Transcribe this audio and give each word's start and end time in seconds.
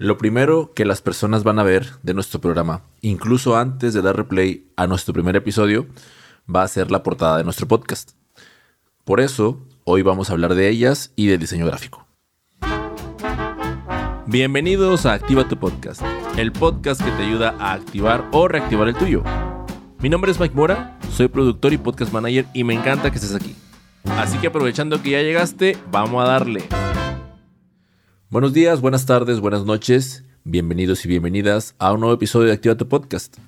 Lo 0.00 0.16
primero 0.16 0.70
que 0.74 0.84
las 0.84 1.02
personas 1.02 1.42
van 1.42 1.58
a 1.58 1.64
ver 1.64 1.88
de 2.04 2.14
nuestro 2.14 2.40
programa, 2.40 2.82
incluso 3.00 3.56
antes 3.56 3.94
de 3.94 4.00
dar 4.00 4.16
replay 4.16 4.64
a 4.76 4.86
nuestro 4.86 5.12
primer 5.12 5.34
episodio, 5.34 5.88
va 6.48 6.62
a 6.62 6.68
ser 6.68 6.92
la 6.92 7.02
portada 7.02 7.36
de 7.36 7.42
nuestro 7.42 7.66
podcast. 7.66 8.12
Por 9.02 9.18
eso, 9.18 9.66
hoy 9.82 10.02
vamos 10.02 10.30
a 10.30 10.34
hablar 10.34 10.54
de 10.54 10.68
ellas 10.68 11.12
y 11.16 11.26
del 11.26 11.40
diseño 11.40 11.66
gráfico. 11.66 12.06
Bienvenidos 14.28 15.04
a 15.04 15.14
Activa 15.14 15.48
tu 15.48 15.56
Podcast, 15.56 16.02
el 16.36 16.52
podcast 16.52 17.02
que 17.02 17.10
te 17.10 17.24
ayuda 17.24 17.56
a 17.58 17.72
activar 17.72 18.24
o 18.30 18.46
reactivar 18.46 18.86
el 18.86 18.94
tuyo. 18.94 19.24
Mi 19.98 20.08
nombre 20.08 20.30
es 20.30 20.38
Mike 20.38 20.54
Mora, 20.54 20.96
soy 21.10 21.26
productor 21.26 21.72
y 21.72 21.76
podcast 21.76 22.12
manager 22.12 22.46
y 22.54 22.62
me 22.62 22.74
encanta 22.74 23.10
que 23.10 23.16
estés 23.16 23.34
aquí. 23.34 23.56
Así 24.10 24.38
que 24.38 24.46
aprovechando 24.46 25.02
que 25.02 25.10
ya 25.10 25.22
llegaste, 25.22 25.76
vamos 25.90 26.22
a 26.22 26.28
darle. 26.28 26.62
Buenos 28.30 28.52
días, 28.52 28.82
buenas 28.82 29.06
tardes, 29.06 29.40
buenas 29.40 29.64
noches, 29.64 30.22
bienvenidos 30.44 31.02
y 31.02 31.08
bienvenidas 31.08 31.74
a 31.78 31.94
un 31.94 32.00
nuevo 32.00 32.14
episodio 32.14 32.48
de 32.48 32.52
Activa 32.52 32.74
tu 32.74 32.86
Podcast. 32.86 33.38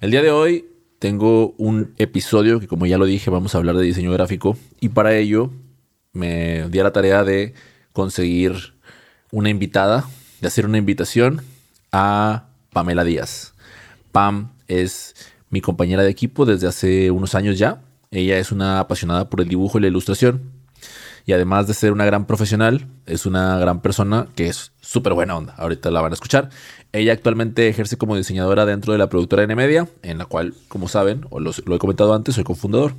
El 0.00 0.10
día 0.10 0.22
de 0.22 0.30
hoy 0.30 0.70
tengo 0.98 1.54
un 1.58 1.92
episodio 1.98 2.58
que 2.58 2.66
como 2.66 2.86
ya 2.86 2.96
lo 2.96 3.04
dije 3.04 3.28
vamos 3.28 3.54
a 3.54 3.58
hablar 3.58 3.76
de 3.76 3.84
diseño 3.84 4.10
gráfico 4.10 4.56
y 4.80 4.88
para 4.88 5.14
ello 5.14 5.50
me 6.14 6.66
di 6.70 6.78
a 6.78 6.82
la 6.82 6.94
tarea 6.94 7.24
de 7.24 7.52
conseguir 7.92 8.72
una 9.30 9.50
invitada, 9.50 10.08
de 10.40 10.48
hacer 10.48 10.64
una 10.64 10.78
invitación 10.78 11.42
a 11.92 12.48
Pamela 12.72 13.04
Díaz. 13.04 13.52
Pam 14.12 14.52
es 14.66 15.14
mi 15.50 15.60
compañera 15.60 16.04
de 16.04 16.10
equipo 16.10 16.46
desde 16.46 16.68
hace 16.68 17.10
unos 17.10 17.34
años 17.34 17.58
ya. 17.58 17.82
Ella 18.10 18.38
es 18.38 18.50
una 18.50 18.80
apasionada 18.80 19.28
por 19.28 19.42
el 19.42 19.48
dibujo 19.48 19.76
y 19.76 19.82
la 19.82 19.88
ilustración 19.88 20.51
y 21.26 21.32
además 21.32 21.66
de 21.66 21.74
ser 21.74 21.92
una 21.92 22.04
gran 22.04 22.26
profesional, 22.26 22.86
es 23.06 23.26
una 23.26 23.58
gran 23.58 23.80
persona 23.80 24.28
que 24.34 24.48
es 24.48 24.72
súper 24.80 25.14
buena 25.14 25.36
onda. 25.36 25.54
Ahorita 25.56 25.90
la 25.90 26.00
van 26.00 26.12
a 26.12 26.14
escuchar. 26.14 26.50
Ella 26.92 27.12
actualmente 27.12 27.68
ejerce 27.68 27.96
como 27.96 28.16
diseñadora 28.16 28.66
dentro 28.66 28.92
de 28.92 28.98
la 28.98 29.08
productora 29.08 29.44
N-Media, 29.44 29.88
en 30.02 30.18
la 30.18 30.26
cual, 30.26 30.54
como 30.68 30.88
saben, 30.88 31.26
o 31.30 31.40
lo 31.40 31.50
he 31.50 31.78
comentado 31.78 32.14
antes, 32.14 32.34
soy 32.34 32.44
cofundador. 32.44 32.94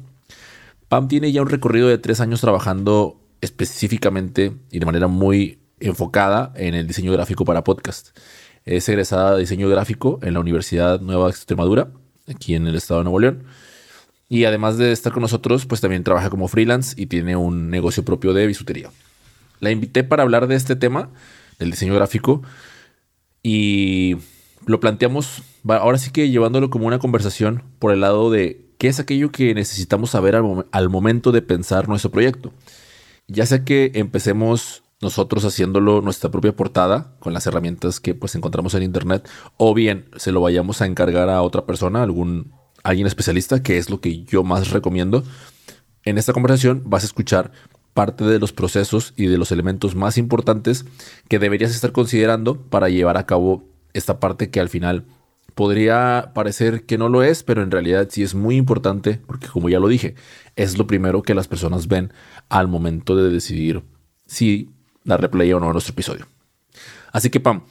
Pam 0.88 1.08
tiene 1.08 1.32
ya 1.32 1.42
un 1.42 1.50
recorrido 1.50 1.88
de 1.88 1.98
tres 1.98 2.22
años 2.22 2.42
trabajando 2.42 3.20
específicamente 3.42 4.54
y 4.72 4.80
de 4.80 4.86
manera 4.86 5.08
muy 5.08 5.60
enfocada 5.80 6.54
en 6.56 6.76
el 6.76 6.88
diseño 6.88 7.12
gráfico 7.12 7.46
para 7.46 7.64
podcast. 7.64 8.18
Es 8.66 8.88
egresada 8.88 9.34
de 9.34 9.42
diseño 9.42 9.68
gráfico 9.70 10.20
en 10.22 10.34
la 10.34 10.40
Universidad 10.40 11.02
Nueva 11.02 11.30
Extremadura, 11.30 11.90
aquí 12.28 12.56
en 12.56 12.68
el 12.68 12.76
estado 12.76 13.02
de 13.02 13.04
Nuevo 13.06 13.20
León 13.20 13.44
y 14.34 14.46
además 14.46 14.80
de 14.80 14.92
estar 14.92 15.14
con 15.14 15.22
nosotros, 15.22 15.68
pues 15.68 15.80
también 15.80 16.04
trabaja 16.04 16.32
como 16.32 16.48
freelance 16.48 17.00
y 17.00 17.06
tiene 17.06 17.36
un 17.36 17.70
negocio 17.70 18.04
propio 18.04 18.34
de 18.34 18.48
bisutería. 18.48 18.90
La 19.60 19.70
invité 19.70 20.04
para 20.04 20.24
hablar 20.24 20.48
de 20.48 20.56
este 20.56 20.76
tema, 20.76 21.12
del 21.60 21.70
diseño 21.70 21.94
gráfico, 21.94 22.42
y 23.44 24.18
lo 24.66 24.80
planteamos, 24.80 25.44
ahora 25.68 26.00
sí 26.00 26.10
que 26.10 26.32
llevándolo 26.32 26.72
como 26.72 26.88
una 26.88 26.98
conversación 26.98 27.62
por 27.78 27.94
el 27.94 28.02
lado 28.02 28.32
de 28.32 28.74
qué 28.80 28.88
es 28.88 29.00
aquello 29.00 29.32
que 29.32 29.54
necesitamos 29.54 30.10
saber 30.10 30.36
al, 30.36 30.90
momento 30.90 31.32
de 31.32 31.44
pensar 31.44 31.88
nuestro 31.88 32.10
proyecto. 32.10 32.52
Ya 33.28 33.46
sea 33.46 33.64
que 33.64 33.92
empecemos 33.94 34.82
nosotros 35.00 35.46
haciéndolo 35.46 36.02
nuestra 36.02 36.32
propia 36.32 36.56
portada 36.56 37.18
con 37.20 37.34
las 37.34 37.46
herramientas 37.46 38.00
que 38.00 38.16
pues 38.16 38.34
encontramos 38.34 38.74
en 38.74 38.82
internet 38.82 39.30
o 39.58 39.76
bien 39.76 40.10
se 40.16 40.32
lo 40.32 40.42
vayamos 40.42 40.82
a 40.82 40.88
encargar 40.88 41.30
a 41.30 41.44
otra 41.44 41.68
persona, 41.68 42.02
algún 42.02 42.63
alguien 42.84 43.08
especialista, 43.08 43.64
que 43.64 43.78
es 43.78 43.90
lo 43.90 44.00
que 44.00 44.24
yo 44.24 44.44
más 44.44 44.70
recomiendo. 44.70 45.24
En 46.04 46.18
esta 46.18 46.34
conversación 46.34 46.84
vas 46.86 47.04
a 47.04 47.08
escuchar 47.08 47.52
parte 47.94 48.24
de 48.26 48.40
los 48.40 48.52
procesos 48.52 49.14
y 49.16 49.28
de 49.28 49.38
los 49.38 49.52
elementos 49.52 49.96
más 49.96 50.18
importantes 50.18 50.86
que 51.30 51.40
deberías 51.40 51.72
estar 51.72 51.92
considerando 51.92 52.62
para 52.62 52.90
llevar 52.90 53.18
a 53.18 53.26
cabo 53.26 53.64
esta 53.94 54.20
parte 54.20 54.50
que 54.50 54.60
al 54.60 54.70
final 54.70 55.06
podría 55.54 56.32
parecer 56.34 56.86
que 56.86 56.98
no 56.98 57.10
lo 57.10 57.24
es, 57.24 57.44
pero 57.44 57.62
en 57.62 57.72
realidad 57.72 58.08
sí 58.10 58.24
es 58.24 58.34
muy 58.34 58.56
importante 58.56 59.22
porque 59.26 59.48
como 59.48 59.70
ya 59.70 59.80
lo 59.80 59.88
dije, 59.88 60.16
es 60.56 60.78
lo 60.78 60.88
primero 60.88 61.22
que 61.22 61.36
las 61.36 61.48
personas 61.48 61.88
ven 61.88 62.12
al 62.50 62.68
momento 62.68 63.16
de 63.16 63.30
decidir 63.30 63.84
si 64.26 64.72
darle 65.04 65.30
play 65.30 65.54
o 65.54 65.60
no 65.60 65.70
a 65.70 65.74
nuestro 65.74 65.94
episodio. 65.94 66.28
Así 67.12 67.30
que 67.30 67.40
Pam, 67.40 67.64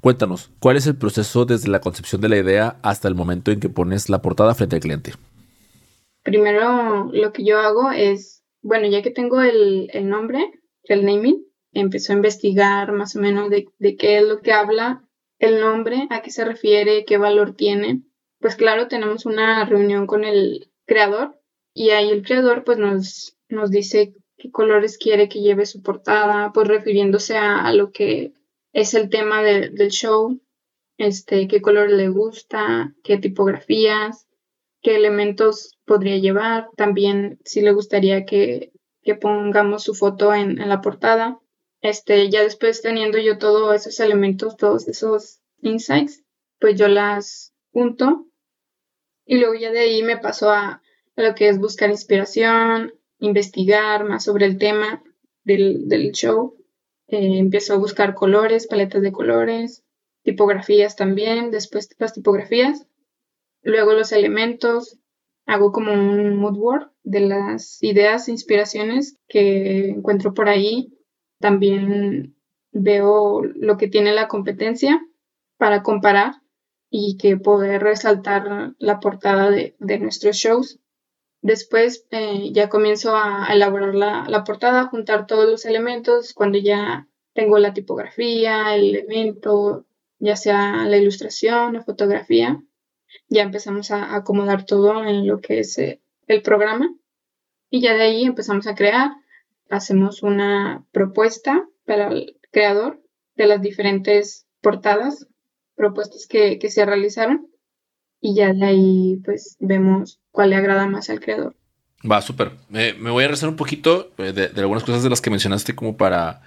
Cuéntanos, 0.00 0.52
¿cuál 0.60 0.76
es 0.76 0.86
el 0.86 0.96
proceso 0.96 1.44
desde 1.44 1.68
la 1.68 1.80
concepción 1.80 2.20
de 2.20 2.28
la 2.28 2.36
idea 2.36 2.78
hasta 2.82 3.08
el 3.08 3.16
momento 3.16 3.50
en 3.50 3.58
que 3.58 3.68
pones 3.68 4.08
la 4.08 4.22
portada 4.22 4.54
frente 4.54 4.76
al 4.76 4.82
cliente? 4.82 5.12
Primero, 6.22 7.10
lo 7.12 7.32
que 7.32 7.44
yo 7.44 7.58
hago 7.58 7.90
es, 7.90 8.44
bueno, 8.62 8.86
ya 8.86 9.02
que 9.02 9.10
tengo 9.10 9.42
el, 9.42 9.90
nombre, 10.04 10.52
el 10.84 11.04
naming, 11.04 11.44
empiezo 11.72 12.12
a 12.12 12.16
investigar 12.16 12.92
más 12.92 13.16
o 13.16 13.20
menos 13.20 13.50
de, 13.50 13.66
de 13.78 13.96
qué 13.96 14.18
es 14.18 14.24
lo 14.24 14.40
que 14.40 14.52
habla 14.52 15.04
el 15.40 15.60
nombre, 15.60 16.06
a 16.10 16.22
qué 16.22 16.30
se 16.30 16.44
refiere, 16.44 17.04
qué 17.04 17.18
valor 17.18 17.56
tiene. 17.56 18.02
Pues 18.38 18.54
claro, 18.54 18.86
tenemos 18.86 19.26
una 19.26 19.64
reunión 19.64 20.06
con 20.06 20.22
el 20.22 20.70
creador 20.86 21.40
y 21.74 21.90
ahí 21.90 22.10
el 22.10 22.22
creador 22.22 22.62
pues 22.62 22.78
nos, 22.78 23.36
nos 23.48 23.72
dice 23.72 24.14
qué 24.36 24.52
colores 24.52 24.96
quiere 24.96 25.28
que 25.28 25.40
lleve 25.40 25.66
su 25.66 25.82
portada, 25.82 26.52
pues 26.52 26.68
refiriéndose 26.68 27.36
a 27.36 27.72
lo 27.72 27.90
que 27.90 28.32
es 28.78 28.94
el 28.94 29.10
tema 29.10 29.42
del 29.42 29.88
show, 29.88 30.40
este, 30.98 31.48
qué 31.48 31.60
color 31.60 31.90
le 31.90 32.08
gusta, 32.10 32.94
qué 33.02 33.18
tipografías, 33.18 34.28
qué 34.82 34.94
elementos 34.94 35.76
podría 35.84 36.18
llevar, 36.18 36.68
también 36.76 37.40
si 37.44 37.60
le 37.60 37.72
gustaría 37.72 38.24
que, 38.24 38.72
pongamos 39.20 39.84
su 39.84 39.94
foto 39.94 40.34
en, 40.34 40.60
en, 40.60 40.68
la 40.68 40.82
portada. 40.82 41.40
Este, 41.80 42.28
ya 42.28 42.42
después 42.42 42.82
teniendo 42.82 43.16
yo 43.18 43.38
todos 43.38 43.74
esos 43.74 43.98
elementos, 44.00 44.56
todos 44.58 44.86
esos 44.86 45.40
insights, 45.62 46.22
pues 46.60 46.78
yo 46.78 46.88
las 46.88 47.54
junto. 47.72 48.26
Y 49.24 49.38
luego 49.38 49.54
ya 49.54 49.72
de 49.72 49.80
ahí 49.80 50.02
me 50.02 50.18
paso 50.18 50.50
a, 50.50 50.82
a 51.16 51.22
lo 51.22 51.34
que 51.34 51.48
es 51.48 51.58
buscar 51.58 51.88
inspiración, 51.88 52.92
investigar 53.18 54.04
más 54.04 54.24
sobre 54.24 54.44
el 54.44 54.58
tema 54.58 55.02
del, 55.42 55.88
del 55.88 56.12
show 56.12 56.57
eh, 57.08 57.38
empiezo 57.38 57.74
a 57.74 57.78
buscar 57.78 58.14
colores, 58.14 58.66
paletas 58.66 59.02
de 59.02 59.12
colores, 59.12 59.84
tipografías 60.22 60.96
también, 60.96 61.50
después 61.50 61.88
las 61.98 62.12
tipografías, 62.12 62.86
luego 63.62 63.92
los 63.92 64.12
elementos, 64.12 64.98
hago 65.46 65.72
como 65.72 65.92
un 65.92 66.36
mood 66.36 66.58
board 66.58 66.90
de 67.04 67.20
las 67.20 67.82
ideas 67.82 68.28
e 68.28 68.32
inspiraciones 68.32 69.16
que 69.28 69.88
encuentro 69.88 70.34
por 70.34 70.48
ahí. 70.48 70.92
También 71.40 72.36
veo 72.70 73.42
lo 73.42 73.78
que 73.78 73.88
tiene 73.88 74.12
la 74.12 74.28
competencia 74.28 75.00
para 75.56 75.82
comparar 75.82 76.34
y 76.90 77.16
que 77.16 77.36
poder 77.36 77.82
resaltar 77.82 78.74
la 78.78 79.00
portada 79.00 79.50
de, 79.50 79.98
nuestros 79.98 80.36
shows. 80.36 80.80
Después 81.40 82.06
eh, 82.10 82.50
ya 82.52 82.68
comienzo 82.68 83.16
a, 83.16 83.46
elaborar 83.52 83.94
la, 83.94 84.44
portada, 84.44 84.86
juntar 84.86 85.26
todos 85.26 85.48
los 85.48 85.64
elementos. 85.64 86.34
Cuando 86.34 86.58
ya 86.58 87.06
tengo 87.32 87.58
la 87.58 87.74
tipografía, 87.74 88.74
el 88.74 88.96
elemento, 88.96 89.86
ya 90.18 90.36
sea 90.36 90.84
la 90.86 90.96
ilustración, 90.96 91.74
la 91.74 91.82
fotografía, 91.82 92.62
ya 93.28 93.42
empezamos 93.42 93.90
a 93.90 94.16
acomodar 94.16 94.66
todo 94.66 95.04
en 95.04 95.26
lo 95.26 95.40
que 95.40 95.60
es 95.60 95.78
eh, 95.78 96.00
el 96.26 96.42
programa. 96.42 96.92
Y 97.70 97.80
ya 97.80 97.94
de 97.94 98.02
ahí 98.02 98.24
empezamos 98.24 98.66
a 98.66 98.74
crear. 98.74 99.12
Hacemos 99.70 100.22
una 100.22 100.84
propuesta 100.92 101.68
para 101.84 102.08
el 102.08 102.36
creador 102.50 103.00
de 103.36 103.46
las 103.46 103.60
diferentes 103.60 104.46
portadas, 104.60 105.28
propuestas 105.76 106.26
que, 106.26 106.58
que 106.58 106.70
se 106.70 106.84
realizaron 106.84 107.48
y 108.20 108.34
ya 108.34 108.52
de 108.52 108.64
ahí 108.64 109.20
pues 109.24 109.56
vemos 109.60 110.20
cuál 110.38 110.50
le 110.50 110.56
agrada 110.56 110.86
más 110.86 111.10
al 111.10 111.18
creador. 111.18 111.56
Va, 112.08 112.22
súper. 112.22 112.52
me 112.68 112.92
voy 113.10 113.24
a 113.24 113.26
rezar 113.26 113.48
un 113.48 113.56
poquito 113.56 114.12
eh, 114.18 114.32
de, 114.32 114.60
algunas 114.60 114.84
cosas 114.84 115.02
de 115.02 115.10
las 115.10 115.20
que 115.20 115.30
mencionaste 115.30 115.74
como 115.74 115.96
para 115.96 116.42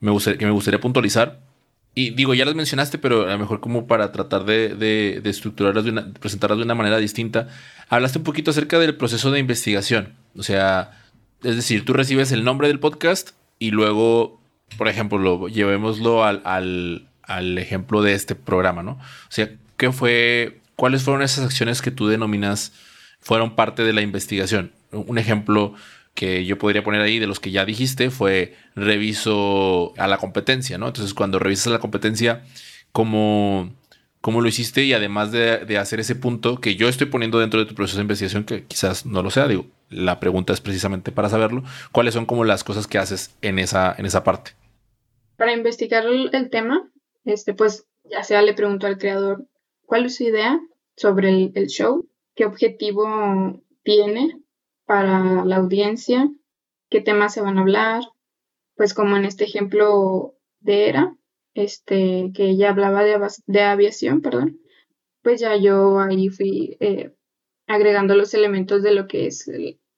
me 0.00 0.10
gustaría, 0.10 0.36
que 0.36 0.46
me 0.46 0.50
gustaría 0.50 0.80
puntualizar. 0.80 1.38
Y 1.94 2.10
digo, 2.10 2.34
ya 2.34 2.44
las 2.44 2.56
mencionaste, 2.56 2.98
pero 2.98 3.28
a 3.28 3.30
lo 3.30 3.38
mejor 3.38 3.60
como 3.60 3.86
para 3.86 4.10
tratar 4.10 4.46
de, 4.46 5.22
estructurarlas, 5.24 5.84
de 5.84 5.92
presentarlas 6.18 6.58
de 6.58 6.64
una 6.64 6.74
manera 6.74 6.98
distinta. 6.98 7.46
Hablaste 7.88 8.18
un 8.18 8.24
poquito 8.24 8.50
acerca 8.50 8.80
del 8.80 8.96
proceso 8.96 9.30
de 9.30 9.38
investigación. 9.38 10.14
O 10.36 10.42
sea, 10.42 10.98
es 11.44 11.54
decir, 11.54 11.84
tú 11.84 11.92
recibes 11.92 12.32
el 12.32 12.42
nombre 12.42 12.66
del 12.66 12.80
podcast 12.80 13.30
y 13.60 13.70
luego, 13.70 14.40
por 14.76 14.88
ejemplo, 14.88 15.18
lo, 15.18 15.46
llevémoslo 15.46 16.24
al, 16.24 16.42
al, 16.44 17.06
al 17.22 17.58
ejemplo 17.58 18.02
de 18.02 18.14
este 18.14 18.34
programa, 18.34 18.82
¿no? 18.82 18.94
O 18.94 19.30
sea, 19.30 19.50
¿qué 19.76 19.92
fue 19.92 20.62
¿cuáles 20.76 21.02
fueron 21.02 21.22
esas 21.22 21.44
acciones 21.44 21.82
que 21.82 21.90
tú 21.90 22.06
denominas 22.06 22.72
fueron 23.26 23.56
parte 23.56 23.82
de 23.82 23.92
la 23.92 24.02
investigación? 24.02 24.70
Un 24.92 25.18
ejemplo 25.18 25.74
que 26.14 26.44
yo 26.44 26.58
podría 26.58 26.84
poner 26.84 27.00
ahí 27.00 27.18
de 27.18 27.26
los 27.26 27.40
que 27.40 27.50
ya 27.50 27.64
dijiste 27.64 28.10
fue 28.10 28.54
reviso 28.76 29.92
a 29.98 30.06
la 30.06 30.18
competencia, 30.18 30.78
¿no? 30.78 30.86
Entonces, 30.86 31.12
cuando 31.12 31.40
revisas 31.40 31.72
la 31.72 31.80
competencia, 31.80 32.44
¿cómo, 32.92 33.72
lo 34.22 34.46
hiciste? 34.46 34.84
Y 34.84 34.92
además 34.92 35.32
de, 35.32 35.76
hacer 35.76 35.98
ese 35.98 36.14
punto 36.14 36.60
que 36.60 36.76
yo 36.76 36.88
estoy 36.88 37.08
poniendo 37.08 37.40
dentro 37.40 37.58
de 37.58 37.66
tu 37.66 37.74
proceso 37.74 37.98
de 37.98 38.02
investigación, 38.02 38.44
que 38.44 38.62
quizás 38.62 39.04
no 39.06 39.24
lo 39.24 39.30
sea, 39.30 39.48
digo, 39.48 39.66
la 39.90 40.20
pregunta 40.20 40.52
es 40.52 40.60
precisamente 40.60 41.10
para 41.10 41.28
saberlo, 41.28 41.64
¿cuáles 41.90 42.14
son 42.14 42.26
como 42.26 42.44
las 42.44 42.62
cosas 42.62 42.86
que 42.86 42.98
haces 42.98 43.34
en 43.42 43.58
esa, 43.58 43.92
en 43.98 44.06
esa 44.06 44.22
parte? 44.22 44.52
Para 45.36 45.52
investigar 45.52 46.04
el 46.06 46.48
tema, 46.50 46.88
este, 47.24 47.54
pues 47.54 47.88
ya 48.04 48.22
sea 48.22 48.40
le 48.42 48.54
pregunto 48.54 48.86
al 48.86 48.98
creador 48.98 49.48
cuál 49.84 50.06
es 50.06 50.14
su 50.14 50.22
idea 50.22 50.60
sobre 50.94 51.50
el 51.52 51.66
show, 51.66 52.08
qué 52.36 52.44
objetivo 52.44 53.60
tiene 53.82 54.40
para 54.84 55.44
la 55.44 55.56
audiencia, 55.56 56.30
qué 56.88 57.00
temas 57.00 57.34
se 57.34 57.40
van 57.40 57.58
a 57.58 57.62
hablar, 57.62 58.02
pues 58.76 58.94
como 58.94 59.16
en 59.16 59.24
este 59.24 59.44
ejemplo 59.44 60.36
de 60.60 60.88
Era, 60.88 61.16
este, 61.54 62.30
que 62.34 62.50
ella 62.50 62.70
hablaba 62.70 63.02
de, 63.02 63.18
de 63.46 63.62
aviación, 63.62 64.20
perdón, 64.20 64.60
pues 65.22 65.40
ya 65.40 65.56
yo 65.56 65.98
ahí 65.98 66.28
fui 66.28 66.76
eh, 66.78 67.14
agregando 67.66 68.14
los 68.14 68.34
elementos 68.34 68.82
de 68.82 68.94
lo 68.94 69.08
que 69.08 69.26
es 69.26 69.50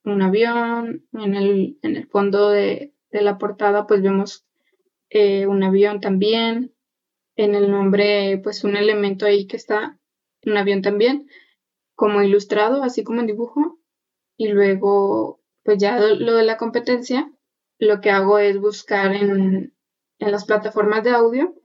un 0.04 0.22
avión, 0.22 1.06
en 1.12 1.34
el, 1.34 1.78
en 1.82 1.96
el 1.96 2.06
fondo 2.06 2.48
de, 2.50 2.94
de 3.10 3.20
la 3.20 3.36
portada 3.36 3.86
pues 3.86 4.00
vemos 4.00 4.46
eh, 5.10 5.46
un 5.46 5.62
avión 5.64 6.00
también, 6.00 6.72
en 7.36 7.54
el 7.54 7.70
nombre 7.70 8.40
pues 8.42 8.62
un 8.64 8.76
elemento 8.76 9.26
ahí 9.26 9.46
que 9.46 9.56
está, 9.56 9.98
un 10.46 10.56
avión 10.56 10.82
también, 10.82 11.28
como 11.98 12.22
ilustrado, 12.22 12.84
así 12.84 13.02
como 13.02 13.20
en 13.20 13.26
dibujo, 13.26 13.80
y 14.36 14.46
luego 14.46 15.40
pues 15.64 15.78
ya 15.78 15.98
lo 15.98 16.34
de 16.34 16.44
la 16.44 16.56
competencia, 16.56 17.28
lo 17.80 18.00
que 18.00 18.10
hago 18.10 18.38
es 18.38 18.60
buscar 18.60 19.16
en, 19.16 19.74
en 20.20 20.30
las 20.30 20.44
plataformas 20.44 21.02
de 21.02 21.10
audio, 21.10 21.56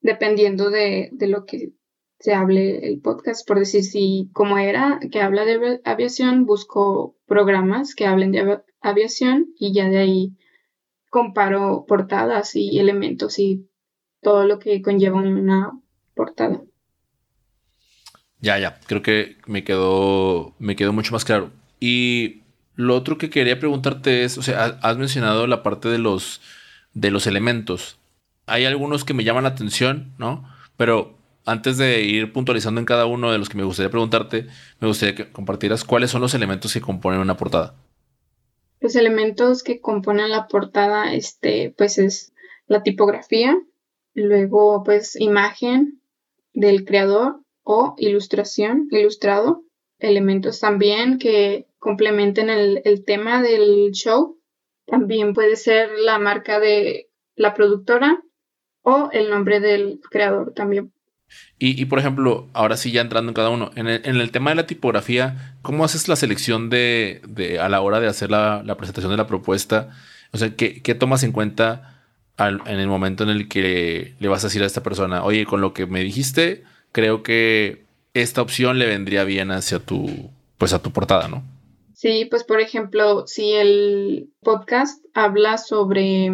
dependiendo 0.00 0.70
de, 0.70 1.08
de 1.10 1.26
lo 1.26 1.46
que 1.46 1.72
se 2.20 2.32
hable 2.32 2.86
el 2.86 3.00
podcast, 3.00 3.44
por 3.44 3.58
decir 3.58 3.82
si 3.82 4.30
como 4.32 4.56
era 4.56 5.00
que 5.10 5.20
habla 5.20 5.44
de 5.44 5.80
aviación, 5.82 6.46
busco 6.46 7.16
programas 7.26 7.96
que 7.96 8.06
hablen 8.06 8.30
de 8.30 8.62
aviación 8.80 9.52
y 9.58 9.74
ya 9.74 9.88
de 9.88 9.98
ahí 9.98 10.36
comparo 11.10 11.86
portadas 11.88 12.54
y 12.54 12.78
elementos 12.78 13.40
y 13.40 13.68
todo 14.22 14.46
lo 14.46 14.60
que 14.60 14.80
conlleva 14.80 15.16
una 15.16 15.72
portada. 16.14 16.62
Ya, 18.40 18.58
ya, 18.58 18.78
creo 18.86 19.02
que 19.02 19.36
me 19.46 19.64
quedó, 19.64 20.54
me 20.58 20.76
quedó 20.76 20.92
mucho 20.92 21.12
más 21.12 21.24
claro. 21.24 21.50
Y 21.80 22.42
lo 22.74 22.94
otro 22.94 23.18
que 23.18 23.30
quería 23.30 23.58
preguntarte 23.58 24.24
es, 24.24 24.38
o 24.38 24.42
sea, 24.42 24.78
has 24.82 24.96
mencionado 24.98 25.46
la 25.46 25.62
parte 25.62 25.88
de 25.88 25.98
los, 25.98 26.40
de 26.92 27.10
los 27.10 27.26
elementos. 27.26 27.98
Hay 28.46 28.64
algunos 28.64 29.04
que 29.04 29.14
me 29.14 29.24
llaman 29.24 29.44
la 29.44 29.50
atención, 29.50 30.12
¿no? 30.18 30.48
Pero 30.76 31.16
antes 31.46 31.78
de 31.78 32.02
ir 32.02 32.32
puntualizando 32.32 32.80
en 32.80 32.86
cada 32.86 33.06
uno 33.06 33.32
de 33.32 33.38
los 33.38 33.48
que 33.48 33.56
me 33.56 33.64
gustaría 33.64 33.90
preguntarte, 33.90 34.46
me 34.80 34.88
gustaría 34.88 35.14
que 35.14 35.32
compartieras 35.32 35.84
cuáles 35.84 36.10
son 36.10 36.20
los 36.20 36.34
elementos 36.34 36.72
que 36.72 36.80
componen 36.80 37.20
una 37.20 37.36
portada. 37.36 37.74
Los 38.80 38.94
elementos 38.94 39.62
que 39.62 39.80
componen 39.80 40.30
la 40.30 40.48
portada, 40.48 41.14
este, 41.14 41.74
pues 41.78 41.98
es 41.98 42.34
la 42.66 42.82
tipografía, 42.82 43.56
luego 44.14 44.82
pues 44.84 45.16
imagen 45.18 46.00
del 46.52 46.84
creador 46.84 47.40
o 47.66 47.94
ilustración, 47.98 48.86
ilustrado, 48.90 49.64
elementos 49.98 50.60
también 50.60 51.18
que 51.18 51.66
complementen 51.78 52.48
el, 52.48 52.80
el 52.84 53.04
tema 53.04 53.42
del 53.42 53.90
show. 53.92 54.38
También 54.86 55.34
puede 55.34 55.56
ser 55.56 55.90
la 55.98 56.18
marca 56.18 56.60
de 56.60 57.10
la 57.34 57.54
productora 57.54 58.22
o 58.82 59.10
el 59.12 59.30
nombre 59.30 59.58
del 59.58 60.00
creador 60.10 60.54
también 60.54 60.92
y, 61.58 61.86
por 61.86 61.98
ejemplo, 61.98 62.48
ahora 62.52 62.76
sí 62.76 62.92
ya 62.92 63.00
entrando 63.00 63.30
en 63.30 63.34
cada 63.34 63.48
uno, 63.48 63.70
en 63.74 63.86
el, 63.88 64.30
tema 64.30 64.50
de 64.50 64.56
la 64.56 64.66
tipografía, 64.66 65.56
¿cómo 65.62 65.84
haces 65.84 66.06
la 66.06 66.14
selección 66.14 66.68
de, 66.68 67.22
de 67.26 67.58
a 67.58 67.68
la 67.68 67.80
hora 67.80 67.98
de 67.98 68.08
hacer 68.08 68.30
la, 68.30 68.62
presentación 68.76 69.10
de 69.10 69.16
la 69.16 69.26
propuesta? 69.26 69.90
O 70.32 70.38
sea, 70.38 70.54
¿qué, 70.54 70.94
tomas 70.94 71.22
en 71.22 71.32
cuenta 71.32 72.04
en 72.38 72.78
el 72.78 72.88
momento 72.88 73.24
en 73.24 73.30
el 73.30 73.48
que 73.48 74.14
le 74.18 74.28
vas 74.28 74.44
a 74.44 74.48
decir 74.48 74.62
a 74.62 74.66
esta 74.66 74.82
persona, 74.82 75.24
oye, 75.24 75.46
con 75.46 75.62
lo 75.62 75.72
que 75.72 75.86
me 75.86 76.00
dijiste, 76.00 76.64
creo 76.96 77.22
que 77.22 77.84
esta 78.14 78.40
opción 78.40 78.78
le 78.78 78.86
vendría 78.86 79.24
bien 79.24 79.50
hacia 79.50 79.80
tu, 79.80 80.30
pues 80.56 80.72
a 80.72 80.80
tu 80.80 80.92
portada, 80.92 81.28
¿no? 81.28 81.42
Sí, 81.92 82.24
pues 82.24 82.42
por 82.42 82.60
ejemplo, 82.60 83.26
si 83.26 83.52
el 83.52 84.30
podcast 84.40 85.04
habla 85.12 85.58
sobre, 85.58 86.30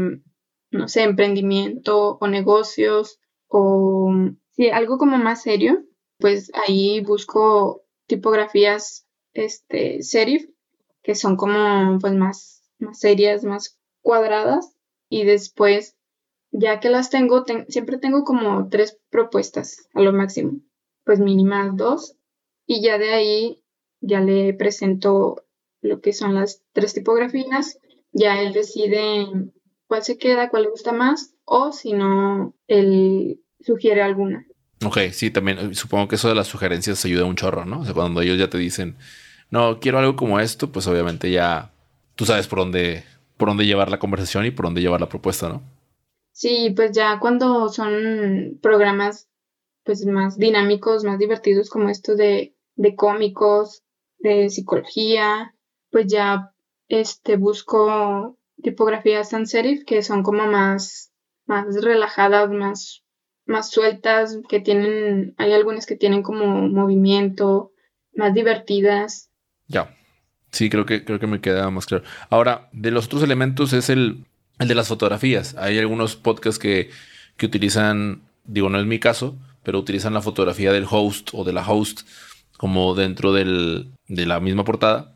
no 0.70 0.86
sé, 0.86 1.02
emprendimiento 1.02 2.16
o 2.20 2.28
negocios 2.28 3.18
o 3.48 4.12
Sí, 4.52 4.68
algo 4.68 4.98
como 4.98 5.16
más 5.16 5.42
serio, 5.42 5.82
pues 6.18 6.50
ahí 6.54 7.00
busco 7.00 7.84
tipografías 8.06 9.06
este, 9.32 10.02
serif, 10.02 10.46
que 11.02 11.14
son 11.14 11.36
como 11.36 11.98
pues 12.00 12.12
más, 12.12 12.62
más 12.78 13.00
serias, 13.00 13.44
más 13.44 13.78
cuadradas. 14.02 14.76
Y 15.08 15.24
después, 15.24 15.96
ya 16.52 16.80
que 16.80 16.90
las 16.90 17.10
tengo, 17.10 17.44
siempre 17.68 17.98
tengo 17.98 18.24
como 18.24 18.68
tres 18.68 18.98
propuestas 19.10 19.88
a 19.94 20.02
lo 20.02 20.12
máximo, 20.12 20.60
pues 21.04 21.18
mínimas 21.18 21.76
dos. 21.76 22.16
Y 22.66 22.82
ya 22.82 22.98
de 22.98 23.12
ahí 23.12 23.64
ya 24.00 24.20
le 24.20 24.54
presento 24.54 25.44
lo 25.80 26.00
que 26.00 26.12
son 26.12 26.34
las 26.34 26.62
tres 26.72 26.94
tipografías. 26.94 27.78
Ya 28.12 28.40
él 28.40 28.52
decide 28.52 29.26
cuál 29.86 30.02
se 30.04 30.18
queda, 30.18 30.50
cuál 30.50 30.64
le 30.64 30.70
gusta 30.70 30.92
más, 30.92 31.34
o 31.44 31.72
si 31.72 31.94
no, 31.94 32.54
él 32.68 33.40
sugiere 33.60 34.02
alguna. 34.02 34.46
Ok, 34.84 34.98
sí, 35.12 35.30
también 35.30 35.58
eh, 35.58 35.74
supongo 35.74 36.08
que 36.08 36.16
eso 36.16 36.28
de 36.28 36.34
las 36.34 36.48
sugerencias 36.48 37.04
ayuda 37.04 37.24
un 37.24 37.36
chorro, 37.36 37.64
¿no? 37.64 37.80
O 37.80 37.84
sea, 37.84 37.94
cuando 37.94 38.20
ellos 38.20 38.38
ya 38.38 38.50
te 38.50 38.58
dicen, 38.58 38.96
no, 39.50 39.80
quiero 39.80 39.98
algo 39.98 40.16
como 40.16 40.40
esto, 40.40 40.70
pues 40.70 40.86
obviamente 40.86 41.30
ya 41.30 41.72
tú 42.14 42.26
sabes 42.26 42.46
por 42.46 42.58
dónde, 42.58 43.04
por 43.36 43.48
dónde 43.48 43.64
llevar 43.64 43.90
la 43.90 43.98
conversación 43.98 44.44
y 44.44 44.50
por 44.50 44.66
dónde 44.66 44.82
llevar 44.82 45.00
la 45.00 45.08
propuesta, 45.08 45.48
¿no? 45.48 45.62
Sí, 46.32 46.72
pues 46.74 46.92
ya 46.92 47.18
cuando 47.20 47.68
son 47.68 48.58
programas 48.62 49.28
pues 49.84 50.04
más 50.06 50.38
dinámicos, 50.38 51.04
más 51.04 51.18
divertidos 51.18 51.68
como 51.68 51.88
esto 51.88 52.14
de, 52.14 52.54
de 52.76 52.96
cómicos, 52.96 53.82
de 54.18 54.48
psicología, 54.48 55.54
pues 55.90 56.06
ya 56.06 56.52
este 56.88 57.36
busco 57.36 58.38
tipografías 58.62 59.30
sans 59.30 59.50
serif 59.50 59.84
que 59.84 60.02
son 60.02 60.22
como 60.22 60.46
más, 60.46 61.12
más 61.46 61.82
relajadas, 61.82 62.50
más 62.50 63.02
más 63.46 63.70
sueltas, 63.70 64.38
que 64.48 64.60
tienen, 64.60 65.34
hay 65.38 65.52
algunas 65.52 65.86
que 65.86 65.96
tienen 65.96 66.22
como 66.22 66.68
movimiento, 66.68 67.72
más 68.14 68.34
divertidas. 68.34 69.30
Ya. 69.68 69.96
Sí, 70.50 70.68
creo 70.68 70.84
que, 70.84 71.04
creo 71.04 71.18
que 71.18 71.26
me 71.26 71.40
queda 71.40 71.70
más 71.70 71.86
claro. 71.86 72.04
Ahora, 72.28 72.68
de 72.72 72.90
los 72.90 73.06
otros 73.06 73.22
elementos 73.22 73.72
es 73.72 73.88
el, 73.88 74.26
el 74.58 74.68
de 74.68 74.74
las 74.74 74.88
fotografías. 74.88 75.54
Hay 75.56 75.78
algunos 75.78 76.16
podcasts 76.16 76.58
que, 76.58 76.90
que 77.36 77.46
utilizan, 77.46 78.22
digo, 78.44 78.68
no 78.68 78.78
es 78.78 78.86
mi 78.86 78.98
caso, 78.98 79.36
pero 79.62 79.78
utilizan 79.78 80.14
la 80.14 80.22
fotografía 80.22 80.72
del 80.72 80.86
host 80.88 81.30
o 81.32 81.44
de 81.44 81.52
la 81.52 81.68
host 81.68 82.02
como 82.56 82.94
dentro 82.94 83.32
del, 83.32 83.92
de 84.06 84.26
la 84.26 84.40
misma 84.40 84.64
portada. 84.64 85.14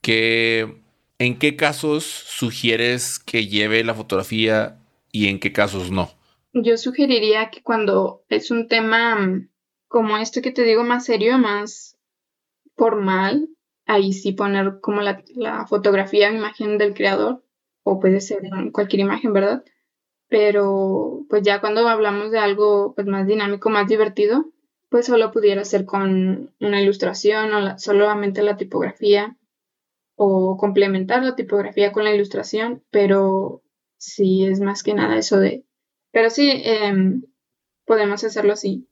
Que, 0.00 0.82
¿En 1.18 1.38
qué 1.38 1.54
casos 1.54 2.04
sugieres 2.04 3.20
que 3.20 3.46
lleve 3.46 3.84
la 3.84 3.94
fotografía 3.94 4.78
y 5.12 5.28
en 5.28 5.38
qué 5.38 5.52
casos 5.52 5.92
no? 5.92 6.10
Yo 6.52 6.76
sugeriría 6.76 7.50
que 7.50 7.62
cuando 7.62 8.24
es 8.28 8.50
un 8.50 8.66
tema 8.66 9.14
mm, 9.14 9.48
como 9.86 10.16
este 10.16 10.42
que 10.42 10.50
te 10.50 10.64
digo 10.64 10.82
más 10.82 11.04
serio, 11.04 11.38
más 11.38 11.96
formal, 12.76 13.48
ahí 13.86 14.12
sí 14.12 14.32
poner 14.32 14.80
como 14.80 15.00
la, 15.00 15.22
fotografía 15.68 16.30
o 16.30 16.34
imagen 16.34 16.78
del 16.78 16.94
creador, 16.94 17.44
o 17.82 18.00
puede 18.00 18.20
ser 18.20 18.42
cualquier 18.72 19.00
imagen, 19.00 19.32
¿verdad? 19.32 19.64
Pero 20.28 21.24
pues 21.28 21.42
ya 21.42 21.60
cuando 21.60 21.86
hablamos 21.88 22.30
de 22.30 22.38
algo 22.38 22.94
pues 22.94 23.06
más 23.06 23.26
dinámico, 23.26 23.70
más 23.70 23.88
divertido, 23.88 24.46
pues 24.88 25.06
solo 25.06 25.30
pudiera 25.30 25.64
ser 25.64 25.84
con 25.84 26.54
una 26.60 26.82
ilustración 26.82 27.52
o 27.52 27.78
solamente 27.78 28.42
la 28.42 28.56
tipografía 28.56 29.36
o 30.14 30.56
complementar 30.56 31.22
la 31.22 31.34
tipografía 31.34 31.92
con 31.92 32.04
la 32.04 32.14
ilustración, 32.14 32.82
pero 32.90 33.62
sí 33.96 34.44
es 34.44 34.60
más 34.60 34.82
que 34.82 34.94
nada 34.94 35.16
eso 35.16 35.38
de 35.38 35.64
pero 36.12 36.30
sí, 36.30 36.50
em, 36.64 37.22
podemos 37.84 38.22
hacerlo 38.22 38.52
así. 38.52 38.86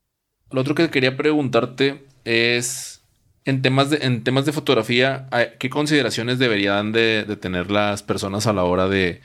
Lo 0.51 0.63
otro 0.63 0.75
que 0.75 0.91
quería 0.91 1.17
preguntarte 1.17 2.05
es, 2.25 3.00
en 3.45 3.63
temas 3.63 3.91
de, 3.91 3.99
en 4.03 4.23
temas 4.25 4.45
de 4.45 4.53
fotografía, 4.53 5.29
¿qué 5.59 5.71
consideraciones 5.71 6.39
deberían 6.39 6.93
de, 6.93 7.25
tener 7.41 7.71
las 7.71 8.03
personas 8.03 8.47
a 8.47 8.53
la 8.53 8.65
hora 8.65 8.89
de, 8.89 9.21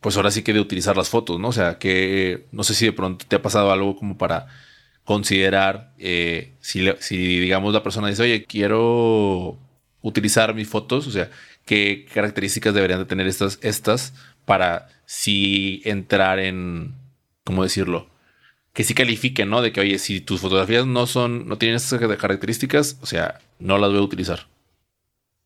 pues 0.00 0.16
ahora 0.16 0.30
sí 0.30 0.42
que 0.42 0.52
de 0.52 0.60
utilizar 0.60 0.96
las 0.96 1.08
fotos, 1.08 1.40
¿no? 1.40 1.48
O 1.48 1.52
sea, 1.52 1.78
que 1.78 2.46
no 2.52 2.64
sé 2.64 2.74
si 2.74 2.86
de 2.86 2.92
pronto 2.92 3.24
te 3.26 3.36
ha 3.36 3.42
pasado 3.42 3.72
algo 3.72 3.96
como 3.96 4.18
para 4.18 4.46
considerar 5.04 5.92
eh, 5.98 6.54
si, 6.60 6.86
si, 7.00 7.40
digamos, 7.40 7.72
la 7.74 7.82
persona 7.82 8.08
dice, 8.08 8.22
oye, 8.22 8.44
quiero 8.44 9.58
utilizar 10.02 10.54
mis 10.54 10.68
fotos, 10.68 11.06
o 11.06 11.10
sea, 11.10 11.30
qué 11.64 12.06
características 12.12 12.74
deberían 12.74 13.00
de 13.00 13.06
tener 13.06 13.26
estas, 13.26 13.58
estas 13.62 14.14
para 14.44 14.88
si 15.06 15.82
entrar 15.84 16.38
en, 16.38 16.94
¿cómo 17.44 17.62
decirlo? 17.62 18.13
Que 18.74 18.84
sí 18.84 18.92
califiquen, 18.92 19.48
¿no? 19.48 19.62
De 19.62 19.72
que, 19.72 19.80
oye, 19.80 19.98
si 19.98 20.20
tus 20.20 20.40
fotografías 20.42 20.86
no 20.86 21.06
son, 21.06 21.48
no 21.48 21.56
tienen 21.56 21.76
esas 21.76 21.98
características, 22.18 22.98
o 23.02 23.06
sea, 23.06 23.40
no 23.58 23.78
las 23.78 23.90
voy 23.90 24.00
a 24.00 24.02
utilizar. 24.02 24.40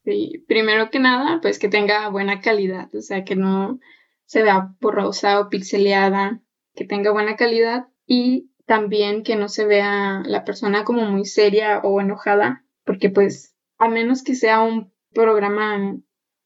Sí, 0.05 0.45
primero 0.49 0.91
que 0.91 0.99
nada, 0.99 1.39
pues 1.43 1.59
que 1.59 1.69
tenga 1.69 2.09
buena 2.09 2.41
calidad, 2.41 2.89
o 2.95 3.03
sea, 3.03 3.25
que 3.25 3.37
no 3.37 3.79
se 4.25 4.43
vea 4.43 4.75
borrosa 4.81 5.39
o 5.41 5.51
pixeleada, 5.51 6.41
que 6.75 6.85
tenga 6.87 7.13
buena 7.13 7.37
calidad 7.37 7.89
y 8.07 8.51
También 8.69 9.23
que 9.23 9.35
no 9.35 9.49
se 9.49 9.65
vea 9.65 10.23
la 10.27 10.45
persona 10.45 10.85
como 10.85 11.07
muy 11.07 11.25
seria 11.25 11.79
o 11.79 12.03
enojada, 12.03 12.67
porque 12.85 13.09
pues 13.09 13.57
a 13.79 13.89
menos 13.89 14.23
que 14.23 14.35
sea 14.35 14.61
un 14.61 14.93
programa 15.15 15.97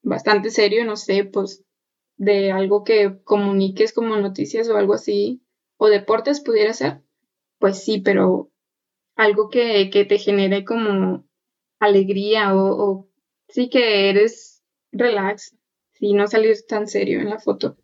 bastante 0.02 0.50
serio, 0.50 0.84
no 0.84 0.94
sé, 0.94 1.24
pues 1.24 1.64
de 2.16 2.52
algo 2.52 2.84
que 2.84 3.18
comuniques 3.24 3.92
como 3.92 4.16
noticias 4.18 4.68
o 4.68 4.76
algo 4.76 4.94
así, 4.94 5.42
o 5.82 5.88
deportes 5.88 6.40
pudiera 6.40 6.72
ser, 6.72 7.00
pues 7.58 7.82
sí, 7.82 7.98
pero 7.98 8.52
algo 9.16 9.50
que, 9.50 9.90
que 9.90 10.04
te 10.04 10.16
genere 10.16 10.64
como 10.64 11.26
alegría 11.80 12.54
o, 12.54 12.84
o, 12.84 13.10
sí 13.48 13.68
que 13.68 14.08
eres 14.08 14.62
relax, 14.92 15.56
y 15.98 16.14
no 16.14 16.28
salir 16.28 16.56
tan 16.68 16.86
serio 16.86 17.20
en 17.20 17.30
la 17.30 17.40
foto. 17.40 17.76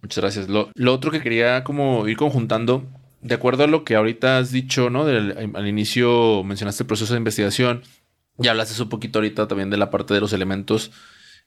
Muchas 0.00 0.20
gracias. 0.20 0.48
Lo, 0.48 0.72
lo, 0.74 0.92
otro 0.92 1.12
que 1.12 1.20
quería 1.20 1.62
como 1.62 2.08
ir 2.08 2.16
conjuntando, 2.16 2.88
de 3.20 3.36
acuerdo 3.36 3.62
a 3.62 3.68
lo 3.68 3.84
que 3.84 3.94
ahorita 3.94 4.38
has 4.38 4.50
dicho, 4.50 4.90
¿no? 4.90 5.04
Del, 5.04 5.52
al 5.54 5.68
inicio 5.68 6.42
mencionaste 6.42 6.82
el 6.82 6.88
proceso 6.88 7.14
de 7.14 7.18
investigación, 7.18 7.82
ya 8.36 8.50
hablaste 8.50 8.82
un 8.82 8.88
poquito 8.88 9.20
ahorita 9.20 9.46
también 9.46 9.70
de 9.70 9.76
la 9.76 9.90
parte 9.90 10.12
de 10.12 10.20
los 10.20 10.32
elementos. 10.32 10.90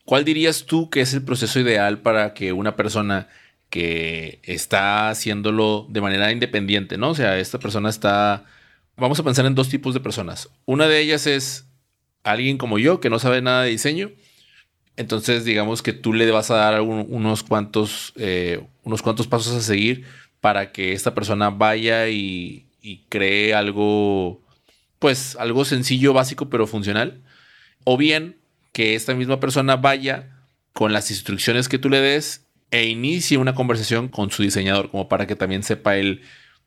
¿Cuál 0.06 0.24
dirías 0.24 0.66
tú 0.66 0.90
que 0.90 1.02
es 1.02 1.14
el 1.14 1.26
proceso 1.26 1.60
ideal 1.60 2.00
para 2.00 2.34
que 2.34 2.54
una 2.54 2.78
persona 2.78 3.28
que 3.76 4.40
está 4.44 5.10
haciéndolo 5.10 5.86
de 5.90 6.00
manera 6.00 6.32
independiente, 6.32 6.98
¿no? 6.98 7.10
O 7.10 7.14
sea, 7.14 7.38
esta 7.40 7.60
persona 7.60 7.90
está... 7.90 8.46
Vamos 8.96 9.20
a 9.20 9.24
pensar 9.24 9.46
en 9.46 9.54
dos 9.54 9.68
tipos 9.68 9.94
de 9.94 10.00
personas. 10.00 10.50
Una 10.64 10.88
de 10.88 11.02
ellas 11.02 11.28
es 11.28 11.68
alguien 12.24 12.58
como 12.58 12.80
yo 12.80 13.02
que 13.02 13.10
no 13.10 13.20
sabe 13.20 13.42
nada 13.42 13.64
de 13.64 13.72
diseño. 13.72 14.12
Entonces, 14.96 15.44
digamos 15.44 15.82
que 15.82 15.92
tú 15.92 16.14
le 16.14 16.32
vas 16.32 16.52
a 16.52 16.56
dar 16.56 16.80
unos 16.80 17.44
cuantos, 17.44 18.14
eh, 18.16 18.66
unos 18.84 19.02
cuantos 19.02 19.28
pasos 19.28 19.54
a 19.54 19.60
seguir 19.60 20.06
para 20.40 20.72
que 20.72 20.94
esta 20.94 21.14
persona 21.14 21.50
vaya 21.50 22.08
y, 22.08 22.68
y 22.82 23.00
cree 23.10 23.54
algo, 23.54 24.42
pues 25.00 25.36
algo 25.36 25.66
sencillo, 25.66 26.14
básico, 26.14 26.50
pero 26.50 26.66
funcional. 26.66 27.22
O 27.84 27.98
bien 27.98 28.38
que 28.72 28.96
esta 28.96 29.14
misma 29.16 29.42
persona 29.42 29.76
vaya 29.76 30.46
con 30.72 30.94
las 30.94 31.12
instrucciones 31.12 31.68
que 31.68 31.78
tú 31.78 31.90
le 31.90 32.00
des 32.00 32.45
e 32.72 32.88
inicie 32.88 33.38
una 33.38 33.56
conversación 33.56 34.08
con 34.10 34.32
su 34.32 34.44
diseñador, 34.44 34.92
como 34.92 35.08
para 35.08 35.28
que 35.28 35.36
también 35.36 35.64
sepa 35.64 35.98
él, 35.98 36.22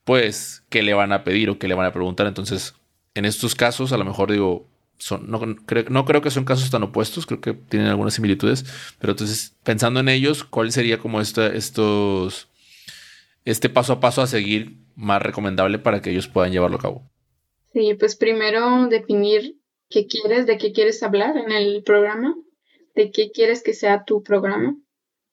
pues, 0.04 0.64
qué 0.70 0.82
le 0.82 0.94
van 0.94 1.12
a 1.12 1.24
pedir 1.24 1.50
o 1.50 1.58
qué 1.58 1.68
le 1.68 1.74
van 1.74 1.86
a 1.86 1.92
preguntar. 1.92 2.26
Entonces, 2.26 2.74
en 3.14 3.24
estos 3.24 3.54
casos, 3.54 3.92
a 3.92 3.98
lo 3.98 4.04
mejor 4.04 4.30
digo, 4.30 4.66
son, 4.98 5.30
no, 5.30 5.40
creo, 5.66 5.84
no 5.88 6.04
creo 6.04 6.22
que 6.22 6.30
son 6.30 6.44
casos 6.44 6.70
tan 6.70 6.82
opuestos, 6.82 7.26
creo 7.26 7.40
que 7.40 7.54
tienen 7.54 7.88
algunas 7.88 8.14
similitudes, 8.14 8.64
pero 8.98 9.12
entonces, 9.12 9.56
pensando 9.62 10.00
en 10.00 10.08
ellos, 10.08 10.44
¿cuál 10.44 10.72
sería 10.72 10.98
como 10.98 11.20
esta, 11.20 11.46
estos, 11.48 12.48
este 13.44 13.68
paso 13.68 13.94
a 13.94 14.00
paso 14.00 14.22
a 14.22 14.26
seguir 14.26 14.76
más 14.96 15.22
recomendable 15.22 15.78
para 15.78 16.02
que 16.02 16.10
ellos 16.10 16.28
puedan 16.28 16.52
llevarlo 16.52 16.76
a 16.78 16.80
cabo? 16.80 17.02
Sí, 17.72 17.94
pues 17.98 18.16
primero 18.16 18.88
definir 18.88 19.56
qué 19.88 20.06
quieres, 20.06 20.46
de 20.46 20.58
qué 20.58 20.72
quieres 20.72 21.02
hablar 21.02 21.36
en 21.36 21.52
el 21.52 21.82
programa, 21.84 22.34
de 22.94 23.10
qué 23.10 23.30
quieres 23.30 23.62
que 23.62 23.74
sea 23.74 24.04
tu 24.04 24.22
programa. 24.22 24.76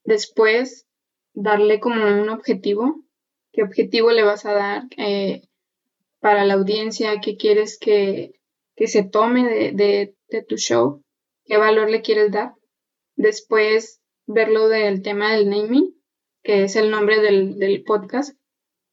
Después, 0.05 0.87
darle 1.33 1.79
como 1.79 2.05
un 2.05 2.29
objetivo. 2.29 3.03
¿Qué 3.51 3.63
objetivo 3.63 4.11
le 4.11 4.23
vas 4.23 4.45
a 4.45 4.53
dar 4.53 4.83
eh, 4.97 5.41
para 6.19 6.45
la 6.45 6.53
audiencia? 6.53 7.19
¿Qué 7.21 7.37
quieres 7.37 7.77
que, 7.79 8.33
se 8.77 9.03
tome 9.03 9.73
de, 9.73 10.15
tu 10.47 10.57
show? 10.57 11.03
¿Qué 11.45 11.57
valor 11.57 11.89
le 11.89 12.01
quieres 12.01 12.31
dar? 12.31 12.53
Después, 13.15 14.01
verlo 14.27 14.67
del 14.67 15.01
tema 15.01 15.33
del 15.33 15.49
naming, 15.49 15.95
que 16.43 16.63
es 16.63 16.75
el 16.75 16.91
nombre 16.91 17.19
del, 17.21 17.57
del 17.57 17.83
podcast. 17.83 18.37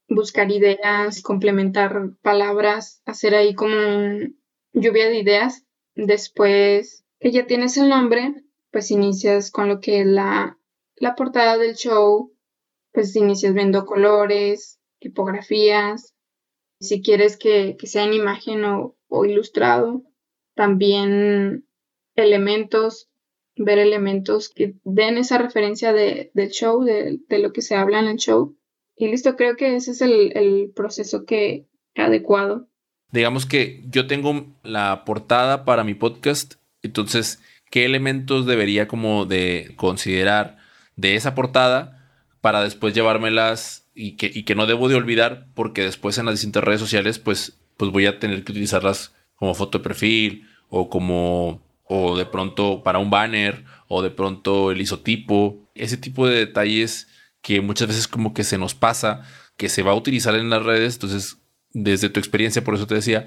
Buscar 0.09 0.51
ideas, 0.51 1.23
complementar 1.23 2.13
palabras, 2.23 3.03
hacer 3.05 3.35
ahí 3.35 3.55
como 3.55 3.75
un 3.75 4.41
lluvia 4.73 5.09
de 5.09 5.19
ideas. 5.19 5.65
Después 5.95 7.05
que 7.21 7.33
ya 7.33 7.47
tienes 7.47 7.77
el 7.77 7.89
nombre, 7.89 8.35
pues 8.71 8.91
inicias 8.91 9.51
con 9.51 9.69
lo 9.69 9.81
que 9.81 10.01
es 10.01 10.07
la 10.07 10.59
la 10.97 11.15
portada 11.15 11.59
del 11.59 11.75
show, 11.75 12.33
pues 12.93 13.15
inicias 13.17 13.55
viendo 13.55 13.87
colores, 13.87 14.81
tipografías, 15.01 16.15
si 16.81 17.01
quieres 17.01 17.37
que, 17.37 17.77
sea 17.85 18.05
en 18.05 18.13
imagen 18.13 18.65
o, 18.65 18.97
ilustrado, 19.25 20.03
también 20.55 21.67
elementos, 22.17 23.09
ver 23.57 23.79
elementos 23.79 24.49
que 24.49 24.75
den 24.85 25.17
esa 25.17 25.39
referencia 25.39 25.93
del 25.93 26.51
show, 26.51 26.83
de, 26.83 27.21
lo 27.29 27.53
que 27.53 27.63
se 27.63 27.77
habla 27.77 28.01
en 28.01 28.07
el 28.07 28.17
show. 28.17 28.57
Y 28.97 29.09
listo, 29.09 29.37
creo 29.37 29.57
que 29.57 29.77
ese 29.77 29.93
es 29.93 30.03
el, 30.03 30.37
el 30.37 30.73
proceso 30.75 31.25
que 31.25 31.67
adecuado. 31.95 32.69
Digamos 33.11 33.47
que 33.47 33.85
yo 33.89 34.07
tengo 34.07 34.47
la 34.63 35.05
portada 35.05 35.65
para 35.65 35.85
mi 35.85 35.95
podcast, 35.95 36.55
entonces, 36.83 37.41
¿qué 37.71 37.85
elementos 37.85 38.47
debería 38.47 38.89
como 38.89 39.25
de 39.25 39.73
considerar 39.77 40.62
de 40.97 41.17
esa 41.17 41.35
portada 41.35 42.09
para 42.41 42.63
después 42.63 42.95
llevármelas 42.95 43.89
y 43.95 44.13
que, 44.17 44.31
y 44.33 44.45
que 44.45 44.55
no 44.55 44.67
debo 44.67 44.89
de 44.89 44.95
olvidar 44.95 45.47
porque 45.55 45.83
después 45.83 46.19
en 46.19 46.27
las 46.27 46.35
distintas 46.35 46.65
redes 46.65 46.81
sociales 46.81 47.19
pues, 47.19 47.59
pues 47.77 47.91
voy 47.91 48.07
a 48.07 48.19
tener 48.19 48.45
que 48.45 48.53
utilizarlas 48.53 49.15
como 49.35 49.55
foto 49.55 49.79
de 49.79 49.85
perfil 49.85 50.49
o 50.69 50.89
como 50.89 51.63
o 51.85 52.17
de 52.17 52.25
pronto 52.25 52.83
para 52.83 52.99
un 52.99 53.11
banner 53.11 53.65
o 53.89 54.03
de 54.03 54.11
pronto 54.11 54.71
el 54.71 54.81
isotipo, 54.81 55.71
ese 55.75 55.97
tipo 55.97 56.27
de 56.27 56.37
detalles 56.37 57.09
que 57.43 57.61
muchas 57.61 57.89
veces 57.89 58.09
como 58.09 58.33
que 58.33 58.45
se 58.45 58.57
nos 58.57 58.75
pasa, 58.75 59.23
que 59.57 59.69
se 59.69 59.83
va 59.83 59.93
a 59.93 59.97
utilizar 59.97 60.35
en 60.35 60.49
las 60.49 60.65
redes, 60.65 60.95
entonces 60.95 61.39
desde 61.73 62.09
tu 62.09 62.19
experiencia, 62.21 62.65
por 62.65 62.75
eso 62.75 62.87
te 62.87 62.95
decía, 62.95 63.27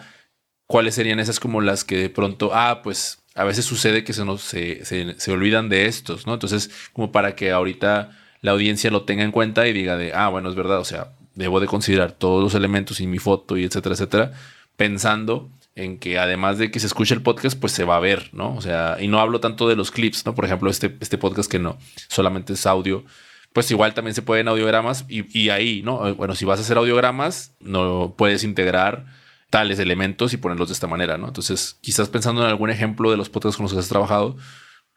cuáles 0.65 0.95
serían 0.95 1.19
esas 1.19 1.39
como 1.39 1.61
las 1.61 1.83
que 1.83 1.97
de 1.97 2.09
pronto, 2.09 2.51
ah, 2.53 2.81
pues 2.83 3.23
a 3.35 3.43
veces 3.43 3.65
sucede 3.65 4.03
que 4.05 4.13
se, 4.13 4.23
nos, 4.23 4.41
se, 4.41 4.85
se, 4.85 5.31
olvidan 5.31 5.67
de 5.67 5.85
estos, 5.87 6.25
¿no? 6.25 6.33
Entonces, 6.33 6.71
como 6.93 7.11
para 7.11 7.35
que 7.35 7.51
ahorita 7.51 8.17
la 8.41 8.51
audiencia 8.51 8.89
lo 8.89 9.03
tenga 9.03 9.23
en 9.23 9.31
cuenta 9.31 9.67
y 9.67 9.73
diga 9.73 9.97
de, 9.97 10.13
ah, 10.13 10.29
bueno, 10.29 10.49
es 10.49 10.55
verdad, 10.55 10.79
o 10.79 10.85
sea, 10.85 11.11
debo 11.35 11.59
de 11.59 11.67
considerar 11.67 12.13
todos 12.13 12.41
los 12.41 12.55
elementos 12.55 13.01
y 13.01 13.07
mi 13.07 13.19
foto 13.19 13.57
y 13.57 13.65
etcétera, 13.65 13.93
etcétera, 13.93 14.31
pensando 14.77 15.49
en 15.75 15.99
que 15.99 16.17
además 16.17 16.57
de 16.57 16.71
que 16.71 16.79
se 16.79 16.87
escuche 16.87 17.13
el 17.13 17.21
podcast, 17.21 17.59
pues 17.59 17.73
se 17.73 17.83
va 17.83 17.97
a 17.97 17.99
ver, 17.99 18.29
¿no? 18.31 18.55
O 18.55 18.61
sea, 18.61 18.95
y 19.01 19.09
no 19.09 19.19
hablo 19.19 19.41
tanto 19.41 19.67
de 19.67 19.75
los 19.75 19.91
clips, 19.91 20.25
¿no? 20.25 20.33
Por 20.33 20.45
ejemplo, 20.45 20.69
este, 20.69 20.95
este 21.01 21.17
podcast 21.17 21.51
que 21.51 21.59
no, 21.59 21.77
solamente 22.07 22.53
es 22.53 22.65
audio, 22.65 23.03
pues 23.51 23.69
igual 23.71 23.93
también 23.93 24.15
se 24.15 24.21
pueden 24.21 24.47
audiogramas 24.47 25.03
y, 25.09 25.37
y 25.37 25.49
ahí, 25.49 25.81
¿no? 25.83 26.15
Bueno, 26.15 26.35
si 26.35 26.45
vas 26.45 26.59
a 26.59 26.61
hacer 26.61 26.77
audiogramas, 26.77 27.53
no 27.59 28.15
puedes 28.17 28.45
integrar 28.45 29.05
tales 29.49 29.79
elementos 29.79 30.33
y 30.33 30.37
ponerlos 30.37 30.69
de 30.69 30.73
esta 30.73 30.87
manera, 30.87 31.17
¿no? 31.17 31.27
Entonces, 31.27 31.77
quizás 31.81 32.09
pensando 32.09 32.41
en 32.41 32.49
algún 32.49 32.69
ejemplo 32.69 33.11
de 33.11 33.17
los 33.17 33.29
podcasts 33.29 33.57
con 33.57 33.65
los 33.65 33.73
que 33.73 33.79
has 33.79 33.89
trabajado, 33.89 34.37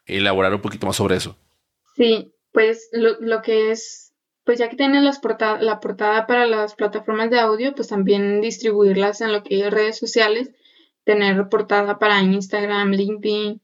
elaborar 0.05 0.53
un 0.53 0.61
poquito 0.61 0.87
más 0.87 0.95
sobre 0.95 1.15
eso. 1.15 1.37
Sí, 1.95 2.33
pues 2.51 2.89
lo, 2.91 3.41
que 3.41 3.71
es, 3.71 4.13
pues 4.43 4.59
ya 4.59 4.69
que 4.69 4.75
tienen 4.75 5.05
las 5.05 5.21
la 5.61 5.79
portada 5.79 6.27
para 6.27 6.45
las 6.45 6.75
plataformas 6.75 7.29
de 7.29 7.39
audio, 7.39 7.75
pues 7.75 7.87
también 7.87 8.41
distribuirlas 8.41 9.21
en 9.21 9.31
lo 9.31 9.43
que 9.43 9.61
es 9.61 9.71
redes 9.71 9.97
sociales, 9.97 10.51
tener 11.03 11.47
portada 11.49 11.99
para 11.99 12.21
Instagram, 12.21 12.91
LinkedIn, 12.91 13.61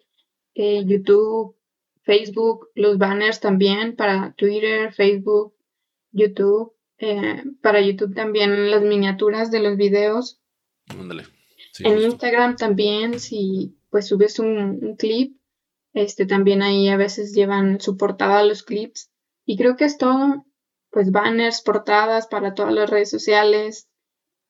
eh, 0.53 0.83
YouTube, 0.85 1.55
Facebook, 2.03 2.69
los 2.75 2.97
banners 2.97 3.39
también 3.39 3.95
para 3.95 4.33
Twitter, 4.33 4.93
Facebook, 4.93 5.53
YouTube. 6.11 6.73
Eh, 6.97 7.43
para 7.61 7.81
YouTube 7.81 8.15
también 8.15 8.71
las 8.71 8.81
miniaturas 8.81 9.51
de 9.51 9.59
los 9.59 9.75
videos 9.75 10.39
en 11.79 12.01
Instagram 12.01 12.55
también, 12.55 13.19
si 13.19 13.75
pues 13.89 14.07
subes 14.07 14.39
un, 14.39 14.95
clip, 14.97 15.37
este 15.93 16.25
también 16.25 16.61
ahí 16.61 16.89
a 16.89 16.97
veces 16.97 17.33
llevan 17.33 17.79
su 17.79 17.97
portada 17.97 18.43
los 18.43 18.63
clips. 18.63 19.09
Y 19.45 19.57
creo 19.57 19.75
que 19.75 19.85
es 19.85 19.97
todo, 19.97 20.45
pues 20.89 21.11
banners, 21.11 21.61
portadas 21.61 22.27
para 22.27 22.53
todas 22.53 22.73
las 22.73 22.89
redes 22.89 23.09
sociales, 23.09 23.87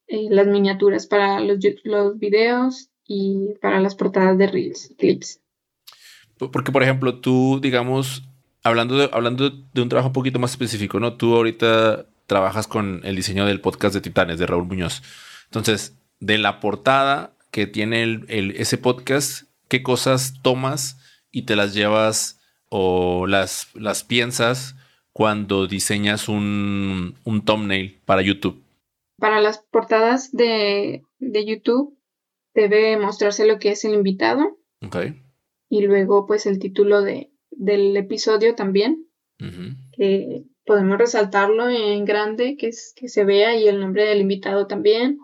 eh, 0.08 0.28
las 0.30 0.48
miniaturas 0.48 1.08
para 1.08 1.40
los, 1.40 1.60
los 1.84 2.18
videos 2.18 2.90
y 3.06 3.54
para 3.62 3.80
las 3.80 3.96
portadas 3.96 4.38
de 4.38 4.48
reels, 4.48 4.94
clips. 4.98 5.42
Porque, 6.38 6.72
por 6.72 6.84
ejemplo, 6.84 7.20
tú, 7.20 7.60
digamos, 7.62 8.24
hablando 8.64 8.98
de, 8.98 9.10
hablando 9.14 9.50
de 9.50 9.82
un 9.82 9.90
trabajo 9.90 10.10
un 10.10 10.14
poquito 10.14 10.40
más 10.40 10.52
específico, 10.52 11.00
¿no? 11.00 11.16
Tú 11.16 11.36
ahorita 11.36 12.08
trabajas 12.26 12.68
con 12.68 13.02
el 13.04 13.16
diseño 13.16 13.46
del 13.46 13.62
podcast 13.62 13.94
de 13.94 14.02
Titanes, 14.02 14.40
de 14.40 14.46
Raúl 14.46 14.66
Muñoz. 14.66 15.02
Entonces, 15.46 15.95
de 16.20 16.38
la 16.38 16.60
portada 16.60 17.36
que 17.52 17.68
tiene 17.68 18.04
el, 18.04 18.54
ese 18.58 18.78
podcast, 18.78 19.44
qué 19.68 19.84
cosas 19.84 20.42
tomas 20.42 21.00
y 21.32 21.44
te 21.44 21.56
las 21.56 21.74
llevas 21.74 22.40
o 22.70 23.28
las, 23.28 23.70
las 23.76 24.04
piensas 24.04 24.76
cuando 25.14 25.68
diseñas 25.68 26.28
un, 26.28 27.16
un 27.24 27.46
thumbnail 27.46 28.02
para 28.06 28.22
YouTube? 28.22 28.62
Para 29.18 29.40
las 29.40 29.60
portadas 29.60 30.32
de, 30.34 31.04
YouTube 31.20 31.98
debe 32.54 32.98
mostrarse 32.98 33.46
lo 33.46 33.60
que 33.60 33.72
es 33.72 33.86
el 33.86 33.94
invitado. 33.94 34.58
Y 35.70 35.86
luego 35.86 36.26
pues 36.26 36.46
el 36.46 36.60
título 36.60 37.02
de, 37.02 37.32
del 37.52 37.96
episodio 37.96 38.56
también. 38.56 39.08
que, 39.94 40.44
podemos 40.66 40.98
resaltarlo 40.98 41.70
en 41.70 42.06
grande, 42.06 42.58
que, 42.58 42.68
es, 42.68 42.94
que 42.96 43.08
se 43.08 43.24
vea 43.24 43.56
y 43.56 43.68
el 43.68 43.80
nombre 43.80 44.06
del 44.06 44.22
invitado 44.22 44.68
también. 44.68 45.20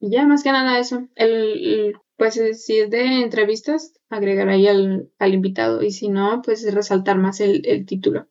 Y 0.00 0.10
ya, 0.10 0.26
más 0.26 0.42
que 0.42 0.52
nada 0.52 0.78
eso. 0.78 1.08
El, 1.14 1.94
pues 2.16 2.34
si 2.34 2.78
es 2.78 2.90
de 2.90 3.22
entrevistas, 3.22 3.92
agregar 4.08 4.48
ahí 4.48 4.66
al, 4.66 5.10
invitado. 5.20 5.82
Y 5.82 5.90
si 5.90 6.08
no, 6.08 6.42
pues 6.42 6.72
resaltar 6.72 7.18
más 7.18 7.40
el, 7.40 7.84
título. 7.86 8.28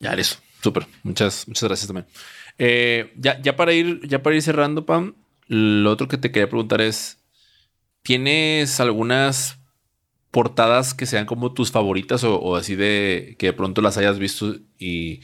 Ya, 0.00 0.12
eso. 0.14 0.38
Súper. 0.62 0.86
Muchas, 1.02 1.46
muchas 1.48 1.68
gracias 1.68 1.86
también. 1.86 2.06
Eh, 2.58 3.12
ya, 3.16 3.40
ya, 3.40 3.56
para 3.56 3.72
ir, 3.72 4.06
ya 4.08 4.22
para 4.22 4.36
ir 4.36 4.42
cerrando, 4.42 4.86
Pam, 4.86 5.14
lo 5.48 5.90
otro 5.90 6.08
que 6.08 6.18
te 6.18 6.32
quería 6.32 6.48
preguntar 6.48 6.80
es: 6.80 7.22
¿tienes 8.02 8.80
algunas 8.80 9.58
portadas 10.30 10.92
que 10.92 11.06
sean 11.06 11.24
como 11.24 11.54
tus 11.54 11.70
favoritas 11.70 12.22
o, 12.22 12.56
así 12.56 12.76
de 12.76 13.36
que 13.38 13.46
de 13.46 13.52
pronto 13.54 13.80
las 13.80 13.96
hayas 13.96 14.18
visto 14.18 14.56
y 14.78 15.20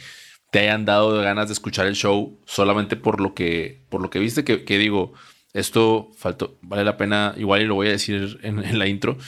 te 0.50 0.60
hayan 0.60 0.86
dado 0.86 1.20
ganas 1.20 1.48
de 1.48 1.52
escuchar 1.52 1.86
el 1.86 1.96
show 1.96 2.40
solamente 2.46 2.96
por 2.96 3.20
lo 3.20 3.34
que, 3.34 3.84
por 3.90 4.00
lo 4.00 4.08
que 4.08 4.18
viste? 4.18 4.42
Que, 4.42 4.78
digo, 4.78 5.12
esto 5.52 6.10
faltó, 6.16 6.58
vale 6.62 6.84
la 6.84 6.96
pena, 6.96 7.34
igual 7.36 7.62
y 7.62 7.66
lo 7.66 7.74
voy 7.74 7.88
a 7.88 7.92
decir 7.92 8.38
en, 8.42 8.78
la 8.78 8.86
intro, 8.86 9.18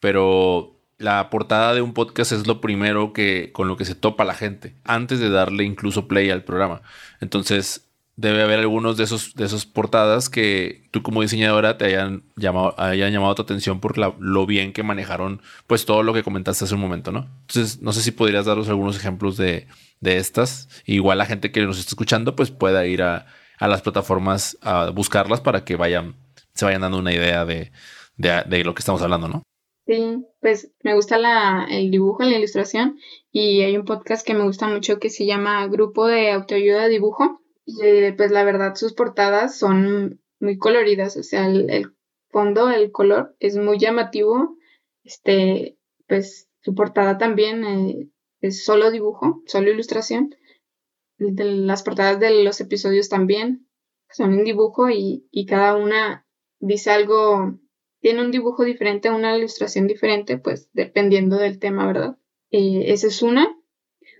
pero 0.00 0.80
la 0.98 1.28
portada 1.28 1.74
de 1.74 1.82
un 1.82 1.92
podcast 1.92 2.32
es 2.32 2.46
lo 2.46 2.60
primero 2.60 3.12
que 3.12 3.50
con 3.52 3.68
lo 3.68 3.76
que 3.76 3.84
se 3.84 3.94
topa 3.94 4.24
la 4.24 4.34
gente 4.34 4.76
antes 4.84 5.18
de 5.18 5.28
darle 5.28 5.64
incluso 5.64 6.08
play 6.08 6.30
al 6.30 6.44
programa. 6.44 6.82
Entonces, 7.20 7.90
debe 8.16 8.42
haber 8.42 8.60
algunos 8.60 8.96
de 8.96 9.04
esos 9.04 9.34
de 9.34 9.44
esas 9.44 9.66
portadas 9.66 10.30
que 10.30 10.88
tú 10.92 11.02
como 11.02 11.20
diseñadora 11.20 11.76
te 11.76 11.86
hayan 11.86 12.22
llamado 12.36 12.78
hayan 12.78 13.12
llamado 13.12 13.34
tu 13.34 13.42
atención 13.42 13.80
por 13.80 13.98
lo 13.98 14.46
bien 14.46 14.72
que 14.72 14.84
manejaron 14.84 15.42
pues 15.66 15.84
todo 15.84 16.04
lo 16.04 16.14
que 16.14 16.22
comentaste 16.22 16.64
hace 16.64 16.74
un 16.76 16.80
momento, 16.80 17.10
¿no? 17.12 17.28
Entonces, 17.40 17.82
no 17.82 17.92
sé 17.92 18.02
si 18.02 18.12
podrías 18.12 18.46
darnos 18.46 18.68
algunos 18.68 18.96
ejemplos 18.96 19.36
de, 19.36 19.66
de 20.00 20.16
estas. 20.16 20.68
Igual 20.86 21.18
la 21.18 21.26
gente 21.26 21.50
que 21.50 21.62
nos 21.62 21.78
está 21.78 21.90
escuchando 21.90 22.36
pues 22.36 22.50
pueda 22.50 22.86
ir 22.86 23.02
a, 23.02 23.26
a 23.64 23.68
las 23.68 23.80
plataformas 23.80 24.58
a 24.60 24.90
buscarlas 24.90 25.40
para 25.40 25.64
que 25.64 25.76
vayan 25.76 26.16
se 26.52 26.66
vayan 26.66 26.82
dando 26.82 26.98
una 26.98 27.14
idea 27.14 27.44
de, 27.46 27.72
de, 28.16 28.62
lo 28.62 28.74
que 28.74 28.80
estamos 28.80 29.02
hablando, 29.02 29.26
¿no? 29.26 29.42
Sí, 29.86 30.24
pues 30.40 30.70
me 30.82 30.94
gusta 30.94 31.18
la, 31.18 31.66
el 31.70 31.90
dibujo, 31.90 32.22
la 32.22 32.36
ilustración 32.36 32.98
y 33.32 33.62
hay 33.62 33.76
un 33.76 33.86
podcast 33.86 34.24
que 34.24 34.34
me 34.34 34.44
gusta 34.44 34.68
mucho 34.68 34.98
que 34.98 35.08
se 35.10 35.26
llama 35.26 35.66
Grupo 35.66 36.06
de 36.06 36.30
Autoayuda 36.30 36.88
Dibujo 36.88 37.40
y 37.64 37.82
eh, 37.82 38.14
pues 38.14 38.30
la 38.30 38.44
verdad 38.44 38.76
sus 38.76 38.92
portadas 38.92 39.58
son 39.58 40.20
muy 40.40 40.58
coloridas, 40.58 41.16
o 41.16 41.22
sea, 41.22 41.46
el, 41.46 41.92
fondo, 42.28 42.70
el 42.70 42.92
color 42.92 43.34
es 43.40 43.56
muy 43.56 43.78
llamativo. 43.78 44.58
Este, 45.04 45.78
pues 46.06 46.48
su 46.60 46.74
portada 46.74 47.16
también 47.16 47.64
eh, 47.64 48.08
es 48.40 48.64
solo 48.64 48.90
dibujo, 48.90 49.42
solo 49.46 49.70
ilustración. 49.70 50.34
Las 51.16 51.82
portadas 51.82 52.18
de 52.20 52.42
los 52.42 52.60
episodios 52.60 53.08
también 53.08 53.68
son 54.10 54.32
en 54.32 54.44
dibujo 54.44 54.90
y, 54.90 55.46
cada 55.48 55.76
una 55.76 56.26
dice 56.60 56.90
algo, 56.90 57.58
tiene 58.00 58.22
un 58.22 58.30
dibujo 58.30 58.64
diferente, 58.64 59.10
una 59.10 59.36
ilustración 59.36 59.86
diferente, 59.86 60.38
pues 60.38 60.70
dependiendo 60.72 61.36
del 61.36 61.58
tema, 61.58 61.86
¿verdad? 61.86 62.16
Eh, 62.50 62.92
esa 62.92 63.08
es 63.08 63.22
una. 63.22 63.48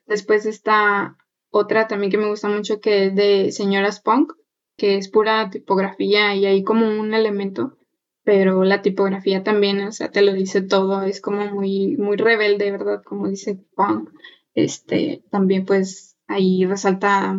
Después 0.06 0.46
está 0.46 1.16
otra 1.50 1.86
también 1.86 2.10
que 2.10 2.18
me 2.18 2.28
gusta 2.28 2.48
mucho 2.48 2.80
que 2.80 3.06
es 3.06 3.14
de 3.14 3.52
Señoras 3.52 4.00
Punk, 4.00 4.32
que 4.76 4.96
es 4.96 5.08
pura 5.08 5.50
tipografía 5.50 6.34
y 6.34 6.46
hay 6.46 6.64
como 6.64 6.86
un 6.86 7.14
elemento, 7.14 7.78
pero 8.24 8.64
la 8.64 8.82
tipografía 8.82 9.44
también, 9.44 9.80
o 9.82 9.92
sea, 9.92 10.10
te 10.10 10.22
lo 10.22 10.32
dice 10.32 10.62
todo, 10.62 11.02
es 11.02 11.20
como 11.20 11.46
muy, 11.46 11.96
muy 11.96 12.16
rebelde, 12.16 12.70
¿verdad? 12.72 13.02
Como 13.04 13.28
dice 13.28 13.60
Punk. 13.76 14.10
Este, 14.54 15.22
también 15.30 15.64
pues 15.64 16.13
ahí 16.26 16.64
resalta, 16.64 17.38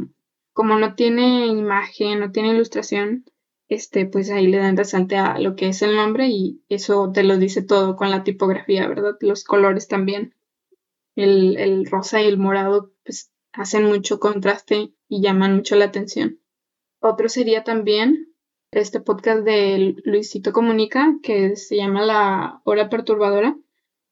como 0.54 0.78
no 0.78 0.96
tiene 0.96 1.48
imagen, 1.48 2.20
no 2.20 2.32
tiene 2.32 2.54
ilustración, 2.54 3.26
este, 3.68 4.06
pues 4.06 4.30
ahí 4.30 4.48
le 4.48 4.58
dan 4.58 4.78
resalte 4.78 5.18
a 5.18 5.40
lo 5.40 5.56
que 5.56 5.70
es 5.70 5.82
el 5.82 5.96
nombre 5.96 6.28
y 6.28 6.62
eso 6.70 7.12
te 7.12 7.24
lo 7.24 7.38
dice 7.38 7.64
todo 7.64 7.96
con 7.96 8.12
la 8.12 8.24
tipografía, 8.24 8.88
¿verdad? 8.88 9.16
Los 9.22 9.44
colores 9.44 9.88
también. 9.88 10.36
El, 11.16 11.58
el 11.58 11.86
rosa 11.86 12.22
y 12.22 12.28
el 12.28 12.38
morado, 12.38 12.92
pues 13.04 13.32
hacen 13.54 13.86
mucho 13.86 14.20
contraste 14.20 14.94
y 15.08 15.22
llaman 15.22 15.56
mucho 15.56 15.76
la 15.76 15.86
atención. 15.86 16.40
Otro 17.00 17.30
sería 17.30 17.64
también 17.64 18.34
este 18.72 19.00
podcast 19.00 19.44
de 19.44 19.96
Luisito 20.04 20.52
Comunica, 20.52 21.16
que 21.24 21.56
se 21.56 21.78
llama 21.78 22.02
La 22.04 22.62
Hora 22.66 22.90
Perturbadora. 22.90 23.56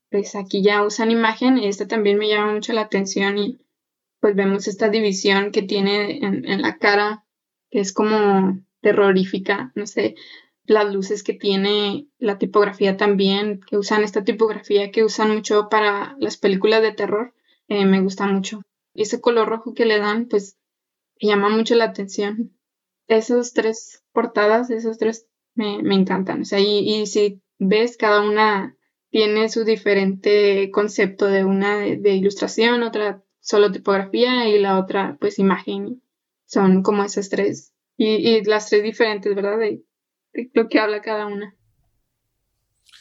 Pues 0.10 0.36
aquí 0.36 0.62
ya 0.62 0.84
usan 0.84 1.12
imagen 1.12 1.58
este 1.58 1.86
también 1.86 2.18
me 2.18 2.30
llama 2.30 2.54
mucho 2.54 2.72
la 2.72 2.82
atención 2.82 3.38
y 3.38 3.60
pues 4.24 4.38
vemos 4.38 4.70
esta 4.70 4.88
división 4.88 5.52
que 5.52 5.64
tiene 5.64 6.20
en, 6.20 6.62
la 6.62 6.78
cara, 6.78 7.26
que 7.70 7.82
es 7.82 7.92
como 7.92 8.58
terrorífica, 8.80 9.74
no 9.76 9.86
sé, 9.86 10.16
las 10.64 10.94
luces 10.94 11.24
que 11.24 11.34
tiene, 11.34 12.08
la 12.20 12.38
tipografía 12.38 12.96
también, 12.96 13.60
que 13.60 13.76
usan 13.78 14.02
esta 14.02 14.24
tipografía 14.24 14.92
que 14.92 15.04
usan 15.04 15.34
mucho 15.34 15.68
para 15.68 16.16
las 16.20 16.38
películas 16.38 16.82
de 16.82 16.94
terror, 16.94 17.34
eh, 17.68 17.86
me 17.86 18.00
gusta 18.00 18.26
mucho 18.26 18.62
ese 18.94 19.20
color 19.20 19.50
rojo 19.50 19.74
que 19.74 19.86
le 19.86 20.00
dan, 20.00 20.30
pues 20.30 20.58
llama 21.20 21.50
mucho 21.50 21.76
la 21.76 21.84
atención. 21.84 22.58
Esos 23.10 23.52
tres 23.52 24.06
portadas, 24.14 24.70
esos 24.70 24.98
tres 24.98 25.28
me, 25.54 25.80
encantan. 25.94 26.44
O 26.44 26.46
sea, 26.46 26.62
y, 26.62 27.06
si 27.08 27.42
ves, 27.60 27.98
cada 27.98 28.22
una 28.22 28.78
tiene 29.10 29.50
su 29.50 29.66
diferente 29.66 30.72
concepto 30.72 31.26
de 31.26 31.44
una 31.44 31.80
de, 31.80 32.14
ilustración, 32.14 32.84
otra 32.84 33.23
solo 33.44 33.72
tipografía 33.72 34.48
y 34.48 34.58
la 34.60 34.80
otra 34.80 35.18
pues 35.20 35.38
imagen. 35.38 36.02
Son 36.46 36.82
como 36.82 37.04
esas 37.04 37.30
tres. 37.30 37.74
Y, 37.98 38.44
las 38.46 38.70
tres 38.70 38.84
diferentes, 38.84 39.36
¿verdad? 39.36 39.60
De, 39.60 39.84
lo 40.54 40.68
que 40.68 40.80
habla 40.80 41.02
cada 41.02 41.28
una. 41.28 41.56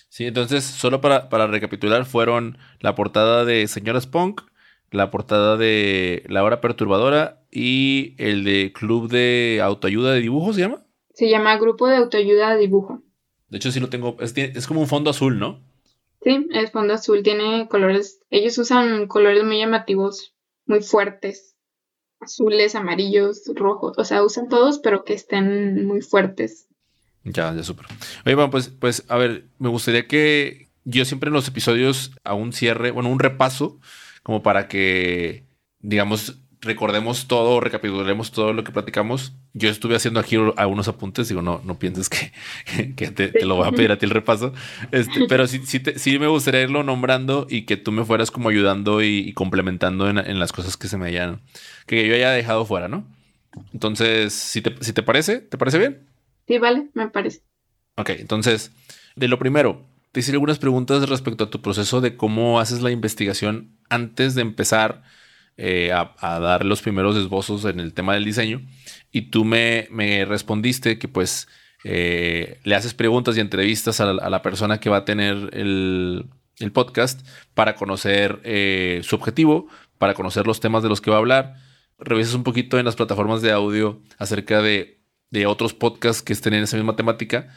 Sí, 0.09 0.27
entonces, 0.27 0.65
solo 0.65 1.01
para, 1.01 1.31
para 1.31 1.47
recapitular, 1.47 2.05
fueron 2.05 2.59
la 2.81 2.95
portada 2.95 3.47
de 3.47 3.67
Señoras 3.67 4.07
Punk, 4.07 4.43
la 4.91 5.11
portada 5.11 5.57
de 5.57 6.23
La 6.29 6.45
Hora 6.45 6.61
Perturbadora 6.61 7.43
y 7.51 8.15
el 8.19 8.45
de 8.45 8.73
Club 8.75 9.11
de 9.11 9.61
Autoayuda 9.63 10.13
de 10.13 10.21
Dibujo, 10.21 10.53
¿se 10.53 10.61
llama? 10.61 10.85
Se 11.15 11.31
llama 11.31 11.57
Grupo 11.57 11.87
de 11.89 11.97
Autoayuda 11.97 12.55
de 12.55 12.61
Dibujo. 12.61 13.03
De 13.49 13.57
hecho, 13.57 13.73
sí 13.73 13.81
lo 13.81 13.89
tengo. 13.89 14.17
Es, 14.21 14.37
es 14.37 14.67
como 14.67 14.81
un 14.81 14.89
fondo 14.89 15.11
azul, 15.11 15.39
¿no? 15.39 15.61
Sí, 16.23 16.49
es 16.53 16.71
fondo 16.71 16.95
azul. 16.95 17.23
Tiene 17.23 17.69
colores. 17.69 18.21
Ellos 18.31 18.57
usan 18.59 19.07
colores 19.09 19.45
muy 19.45 19.59
llamativos, 19.59 20.35
muy 20.67 20.83
fuertes. 20.83 21.57
Azules, 22.21 22.75
amarillos, 22.75 23.43
rojos. 23.55 23.95
O 23.99 24.05
sea, 24.05 24.23
usan 24.23 24.49
todos, 24.49 24.79
pero 24.79 25.05
que 25.05 25.15
estén 25.15 25.87
muy 25.87 26.01
fuertes. 26.01 26.69
Ya, 27.25 27.55
ya, 27.55 27.63
súper. 27.63 27.87
Oye, 28.25 28.35
bueno, 28.35 28.51
pues, 28.51 28.69
pues, 28.69 29.05
a 29.09 29.17
ver, 29.17 29.49
me 29.59 29.69
gustaría 29.69 30.07
que 30.07 30.71
yo 30.85 31.05
siempre 31.05 31.29
en 31.29 31.35
los 31.35 31.49
episodios 31.49 32.13
a 32.25 32.35
un 32.35 32.53
cierre, 32.53 32.91
bueno, 32.91 33.11
un 33.11 33.19
repaso 33.19 33.79
como 34.23 34.43
para 34.43 34.69
que, 34.69 35.47
digamos, 35.81 36.42
recordemos 36.63 37.27
todo, 37.27 37.61
recapitulemos 37.61 38.31
todo 38.31 38.53
lo 38.53 38.65
que 38.65 38.73
platicamos. 38.73 39.35
Yo 39.53 39.69
estuve 39.69 39.97
haciendo 39.97 40.21
aquí 40.21 40.37
algunos 40.57 40.89
apuntes, 40.89 41.29
digo, 41.29 41.43
no, 41.43 41.61
no 41.65 41.79
pienses 41.79 42.09
que, 42.09 42.33
que 42.97 43.11
te, 43.11 43.45
lo 43.45 43.57
voy 43.57 43.69
a 43.69 43.73
pedir 43.73 43.91
a 43.91 43.99
ti 43.99 44.07
el 44.07 44.11
repaso, 44.11 44.55
este, 44.93 45.25
pero 45.29 45.47
sí, 45.47 45.61
sí, 45.67 45.83
sí, 45.97 46.19
me 46.19 46.29
gustaría 46.29 46.63
irlo 46.63 46.85
nombrando 46.85 47.47
y 47.51 47.63
que 47.63 47.77
tú 47.77 47.93
me 47.93 48.05
fueras 48.05 48.31
como 48.31 48.49
ayudando 48.49 49.03
y, 49.03 49.33
complementando 49.35 50.09
en, 50.09 50.39
las 50.39 50.53
cosas 50.53 50.77
que 50.77 50.89
se 50.89 50.97
me 50.97 51.09
hayan, 51.09 51.41
que 51.87 52.07
yo 52.07 52.15
haya 52.15 52.31
dejado 52.31 52.65
fuera, 52.65 52.89
¿no? 52.89 53.05
Entonces, 53.73 54.33
si 54.33 54.63
te, 54.63 54.75
si 54.83 54.93
te 54.93 55.03
parece, 55.03 55.41
¿te 55.41 55.59
parece 55.59 55.79
bien? 55.79 56.07
Sí, 56.47 56.59
vale, 56.59 56.89
me 56.95 57.09
parece. 57.09 57.43
Ok, 57.97 58.11
entonces, 58.11 58.73
de 59.17 59.29
lo 59.29 59.39
primero, 59.39 59.85
te 60.13 60.21
hice 60.21 60.33
algunas 60.33 60.59
preguntas 60.59 61.09
respecto 61.09 61.45
a 61.45 61.51
tu 61.51 61.61
proceso 61.61 62.01
de 62.01 62.17
cómo 62.17 62.61
haces 62.61 62.83
la 62.83 62.91
investigación 62.91 63.77
antes 63.91 64.35
de 64.35 64.43
empezar 64.43 65.03
eh, 65.57 65.93
a, 65.93 66.41
dar 66.41 66.65
los 66.65 66.83
primeros 66.83 67.17
esbozos 67.17 67.65
en 67.65 67.81
el 67.81 67.93
tema 67.93 68.15
del 68.15 68.25
diseño. 68.25 68.63
Y 69.11 69.31
tú 69.31 69.45
me, 69.45 69.87
respondiste 70.27 70.99
que 70.99 71.09
pues 71.09 71.49
eh, 71.85 72.61
le 72.65 72.75
haces 72.75 72.95
preguntas 72.95 73.37
y 73.37 73.41
entrevistas 73.41 74.01
a 74.01 74.13
la, 74.13 74.43
persona 74.43 74.81
que 74.81 74.91
va 74.91 74.99
a 74.99 75.05
tener 75.05 75.51
el, 75.53 76.27
podcast 76.73 77.27
para 77.55 77.75
conocer 77.75 78.41
eh, 78.45 79.01
su 79.03 79.17
objetivo, 79.17 79.67
para 79.99 80.15
conocer 80.15 80.47
los 80.47 80.61
temas 80.61 80.83
de 80.83 80.89
los 80.89 81.01
que 81.01 81.11
va 81.11 81.17
a 81.17 81.21
hablar. 81.21 81.57
Revisas 81.99 82.35
un 82.35 82.45
poquito 82.45 82.79
en 82.79 82.85
las 82.85 82.97
plataformas 82.97 83.43
de 83.43 83.51
audio 83.51 84.01
acerca 84.19 84.63
de, 84.63 84.99
otros 85.47 85.73
podcasts 85.73 86.23
que 86.23 86.33
estén 86.35 86.55
en 86.55 86.65
esa 86.65 86.77
misma 86.77 86.95
temática 86.95 87.49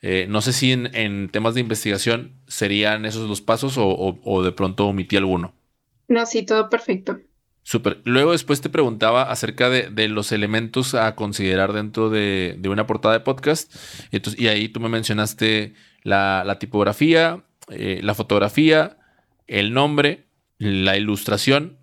eh, 0.00 0.26
no 0.28 0.40
sé 0.40 0.52
si 0.52 0.72
en, 0.72 1.28
temas 1.30 1.54
de 1.54 1.60
investigación 1.60 2.40
serían 2.46 3.04
esos 3.04 3.28
los 3.28 3.40
pasos 3.40 3.74
o, 3.78 4.42
de 4.42 4.52
pronto 4.52 4.86
omití 4.86 5.16
alguno. 5.16 5.54
No, 6.06 6.24
sí, 6.24 6.44
todo 6.44 6.70
perfecto. 6.70 7.18
Luego 8.04 8.32
después 8.32 8.60
te 8.60 8.70
preguntaba 8.70 9.22
acerca 9.22 9.68
de, 9.68 10.08
los 10.08 10.32
elementos 10.32 10.94
a 10.94 11.14
considerar 11.14 11.72
dentro 11.72 12.08
de, 12.10 12.58
una 12.68 12.86
portada 12.86 13.14
de 13.14 13.20
podcast. 13.20 13.74
Y 14.36 14.46
ahí 14.46 14.68
tú 14.68 14.80
me 14.80 14.88
mencionaste 14.88 15.74
la, 16.02 16.56
tipografía, 16.58 17.44
eh, 17.68 18.00
la 18.02 18.14
fotografía, 18.14 18.96
el 19.46 19.72
nombre, 19.72 20.26
la 20.58 20.96
ilustración 20.96 21.78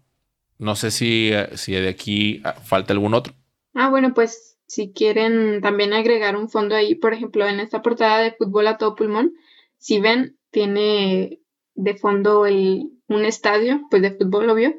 No 0.57 0.75
sé 0.75 0.91
si, 0.91 1.31
si 1.53 1.73
de 1.73 1.89
aquí 1.89 2.41
ah, 2.43 2.53
falta 2.53 2.93
algún 2.93 3.13
otro. 3.13 3.33
Ah, 3.73 3.89
bueno, 3.89 4.13
pues 4.13 4.57
si 4.67 4.91
quieren 4.91 5.61
también 5.61 5.93
agregar 5.93 6.35
un 6.35 6.49
fondo 6.49 6.75
ahí, 6.75 6.95
por 6.95 7.13
ejemplo, 7.13 7.47
en 7.47 7.59
esta 7.59 7.81
portada 7.81 8.19
de 8.19 8.31
fútbol 8.31 8.67
a 8.67 8.77
todo 8.77 8.95
pulmón, 8.95 9.33
si 9.77 9.99
ven, 9.99 10.37
tiene 10.51 11.39
de 11.75 11.95
fondo 11.95 12.45
el, 12.45 12.89
un 13.07 13.25
estadio, 13.25 13.81
pues 13.89 14.01
de 14.01 14.11
fútbol, 14.11 14.49
obvio, 14.49 14.73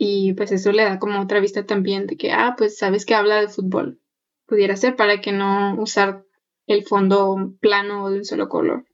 y 0.00 0.32
pues 0.34 0.52
eso 0.52 0.70
le 0.70 0.84
da 0.84 1.00
como 1.00 1.20
otra 1.20 1.40
vista 1.40 1.66
también 1.66 2.06
de 2.06 2.16
que, 2.16 2.30
ah, 2.30 2.54
pues 2.56 2.78
sabes 2.78 3.04
que 3.04 3.16
habla 3.16 3.40
de 3.40 3.48
fútbol. 3.48 4.00
Pudiera 4.46 4.76
ser 4.76 4.94
para 4.94 5.20
que 5.20 5.32
no 5.32 5.74
usar 5.74 6.24
el 6.68 6.84
fondo 6.84 7.54
plano 7.60 8.08
de 8.08 8.18
un 8.18 8.24
solo 8.24 8.48
color. 8.48 8.86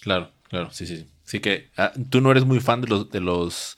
Claro, 0.00 0.30
claro, 0.44 0.70
sí, 0.70 0.86
sí. 0.86 1.10
Sí 1.24 1.40
que 1.40 1.72
ah, 1.76 1.92
tú 2.10 2.20
no 2.20 2.30
eres 2.30 2.44
muy 2.44 2.60
fan 2.60 2.80
de 2.80 2.86
los, 2.86 3.10
de 3.10 3.20
los, 3.20 3.76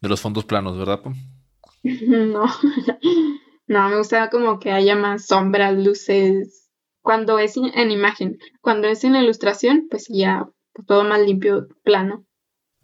de 0.00 0.08
los 0.08 0.22
fondos 0.22 0.46
planos, 0.46 0.78
¿verdad, 0.78 1.02
No, 1.82 2.46
no, 3.66 3.88
me 3.90 3.98
gusta 3.98 4.30
como 4.30 4.58
que 4.58 4.70
haya 4.72 4.96
más 4.96 5.26
sombras, 5.26 5.76
luces. 5.76 6.70
Cuando 7.02 7.38
es 7.38 7.56
en 7.56 7.90
imagen, 7.90 8.38
cuando 8.62 8.88
es 8.88 9.04
en 9.04 9.16
ilustración, 9.16 9.86
pues 9.90 10.06
ya 10.08 10.48
todo 10.86 11.04
más 11.04 11.20
limpio, 11.20 11.68
plano. 11.82 12.26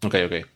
Ok, 0.05 0.17
ok. 0.27 0.47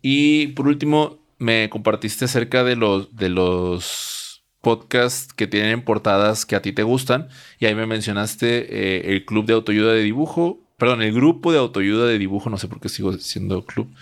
Y 0.00 0.48
por 0.48 0.68
último, 0.68 1.23
me 1.38 1.68
compartiste 1.70 2.24
acerca 2.24 2.64
de 2.64 2.76
los, 2.76 3.14
de 3.16 3.28
los 3.28 4.44
podcasts 4.60 5.32
que 5.32 5.46
tienen 5.46 5.82
portadas 5.82 6.46
que 6.46 6.56
a 6.56 6.62
ti 6.62 6.72
te 6.72 6.82
gustan. 6.82 7.28
Y 7.58 7.66
ahí 7.66 7.74
me 7.74 7.86
mencionaste 7.86 8.46
eh, 8.70 9.12
el 9.12 9.24
club 9.24 9.46
de 9.46 9.52
autoayuda 9.52 9.92
de 9.92 10.02
dibujo. 10.02 10.58
Perdón, 10.76 11.02
el 11.02 11.12
grupo 11.12 11.52
de 11.52 11.58
autoayuda 11.58 12.06
de 12.06 12.18
dibujo, 12.18 12.50
no 12.50 12.58
sé 12.58 12.66
por 12.66 12.80
qué 12.80 12.88
sigo 12.88 13.12
siendo 13.14 13.64
club. 13.64 13.94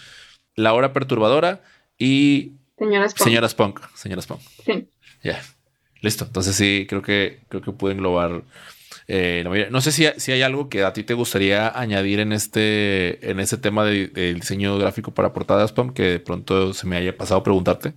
La 0.55 0.73
hora 0.73 0.93
perturbadora 0.93 1.63
y. 1.99 2.53
Señora 2.79 3.09
Spunk. 3.09 3.25
Señora 3.25 3.49
Spunk. 3.49 3.81
Señora 3.95 4.23
Spunk. 4.23 4.41
Sí. 4.65 4.89
Ya. 5.23 5.43
Listo. 6.01 6.25
Entonces 6.25 6.57
sí, 6.57 6.87
creo 6.89 7.03
que, 7.03 7.41
creo 7.49 7.63
que 7.63 7.73
puede 7.73 7.95
englobar 7.95 8.43
eh, 9.09 9.45
no 9.71 9.81
sé 9.81 9.93
si, 9.93 10.07
si, 10.17 10.33
hay 10.33 10.43
algo 10.43 10.69
que 10.69 10.85
a 10.85 10.93
ti 10.93 11.03
te 11.03 11.15
gustaría 11.15 11.69
añadir 11.79 12.21
en 12.21 12.33
este, 12.33 13.31
en 13.31 13.39
tema 13.61 13.85
del 13.85 14.35
diseño 14.35 14.79
gráfico 14.79 15.13
para 15.13 15.33
portadas, 15.33 15.73
Pam, 15.73 15.93
que 15.93 16.03
de 16.03 16.21
pronto 16.21 16.73
se 16.73 16.87
me 16.87 16.97
haya 16.97 17.17
pasado 17.17 17.43
preguntarte. 17.43 17.95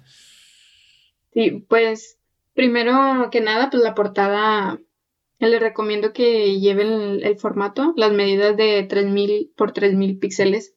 Sí, 1.34 1.65
pues 1.68 2.18
primero 2.54 3.30
que 3.32 3.41
nada, 3.41 3.70
pues 3.70 3.84
la 3.84 3.94
portada 3.94 4.80
le 5.39 5.60
recomiendo 5.60 6.13
que 6.13 6.60
lleven 6.60 7.20
el, 7.24 7.38
formato, 7.38 7.94
las 7.96 8.12
medidas 8.12 8.56
de 8.58 8.84
3000 8.84 9.52
por 9.56 9.74
3000 9.74 10.18
píxeles 10.18 10.76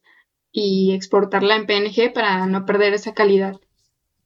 y 0.51 0.93
exportarla 0.93 1.57
en 1.57 1.67
PNG 1.67 2.13
para 2.13 2.47
no 2.47 2.67
perder 2.67 2.95
esa 2.95 3.15
calidad. 3.15 3.57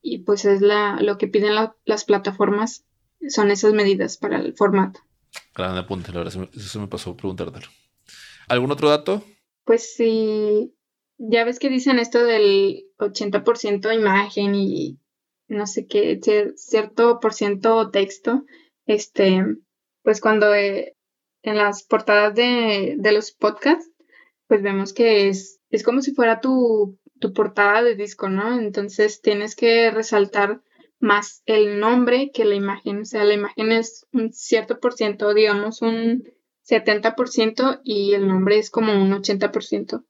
Y 0.01 0.19
pues 0.19 0.45
es 0.45 0.61
la, 0.61 0.99
lo 1.01 1.19
que 1.19 1.29
piden 1.29 1.55
las 1.85 2.05
plataformas, 2.05 2.85
son 3.29 3.51
esas 3.51 3.73
medidas 3.73 4.17
para 4.17 4.39
el 4.41 4.55
formato. 4.55 5.01
Gran 5.55 5.77
apunte, 5.77 6.13
la 6.13 6.19
verdad, 6.19 6.49
eso 6.55 6.81
me 6.81 6.89
pasó 6.89 7.17
preguntártelo. 7.17 7.69
¿Algún 8.49 8.71
otro 8.71 8.89
dato? 8.89 9.25
Pues 9.65 9.95
sí, 9.95 10.75
ya 11.19 11.45
ves 11.45 11.59
que 11.59 11.69
dicen 11.69 11.99
esto 11.99 12.25
del 12.25 12.85
80% 12.99 13.95
imagen 13.95 14.55
y 14.55 14.99
no 15.49 15.67
sé 15.67 15.87
qué, 15.87 16.19
cierto 16.57 17.21
por 17.21 17.35
ciento 17.35 17.91
texto. 17.91 18.45
Este, 18.87 19.45
pues 20.03 20.21
cuando 20.21 20.55
eh, 20.55 20.97
en 21.43 21.57
las 21.57 21.83
portadas 21.85 22.35
de, 22.35 22.97
de, 22.99 23.13
los 23.13 23.33
podcasts, 23.33 23.91
pues 24.49 24.63
vemos 24.63 24.93
que 24.93 25.29
es, 25.29 25.61
es 25.71 25.83
como 25.83 26.03
si 26.03 26.13
fuera 26.13 26.41
tu, 26.41 26.99
tu 27.21 27.33
portada 27.33 27.83
de 27.83 27.95
disco, 27.95 28.29
¿no? 28.29 28.59
Entonces 28.59 29.21
tienes 29.21 29.55
que 29.55 29.91
resaltar 29.91 30.61
más 31.03 31.43
el 31.47 31.81
nombre 31.81 32.31
que 32.33 32.45
la 32.45 32.55
imagen. 32.55 33.01
O 33.01 33.05
sea, 33.05 33.25
la 33.25 33.35
imagen 33.35 33.73
es 33.73 34.07
un 34.13 34.33
cierto 34.33 34.79
por 34.79 34.95
ciento, 34.95 35.35
digamos 35.35 35.83
un 35.83 36.25
70% 36.69 37.81
y 37.85 38.15
el 38.15 38.29
nombre 38.29 38.59
es 38.59 38.71
como 38.71 38.95
un 38.95 39.11
80%. 39.11 40.05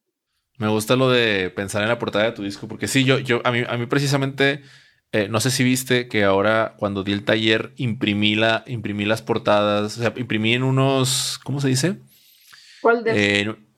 Me 0.58 0.68
gusta 0.68 0.94
lo 0.94 1.10
de 1.10 1.50
pensar 1.50 1.82
en 1.82 1.88
la 1.88 1.98
portada 1.98 2.26
de 2.26 2.32
tu 2.32 2.42
disco, 2.42 2.68
porque 2.68 2.86
sí, 2.86 3.04
yo, 3.04 3.18
yo, 3.18 3.40
a 3.44 3.50
mí, 3.50 3.64
a 3.66 3.76
mí 3.78 3.86
precisamente, 3.86 4.62
eh, 5.12 5.28
no 5.28 5.40
sé 5.40 5.50
si 5.50 5.64
viste 5.64 6.08
que 6.08 6.24
ahora 6.24 6.74
cuando 6.76 7.02
di 7.02 7.12
el 7.12 7.24
taller 7.24 7.72
imprimí, 7.76 8.34
la, 8.34 8.62
imprimí 8.66 9.06
las 9.06 9.22
portadas, 9.22 9.96
o 9.96 10.00
sea, 10.00 10.12
imprimí 10.16 10.52
en 10.52 10.62
unos, 10.62 11.40
¿cómo 11.42 11.60
se 11.60 11.68
dice? 11.68 11.96
Folders. 12.82 13.18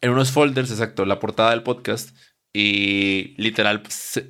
en 0.01 0.11
unos 0.11 0.33
folders, 0.33 0.71
exacto, 0.71 1.05
la 1.05 1.21
portada 1.21 1.51
del 1.51 1.63
podcast 1.63 2.17
y 2.57 3.35
literal 3.37 3.83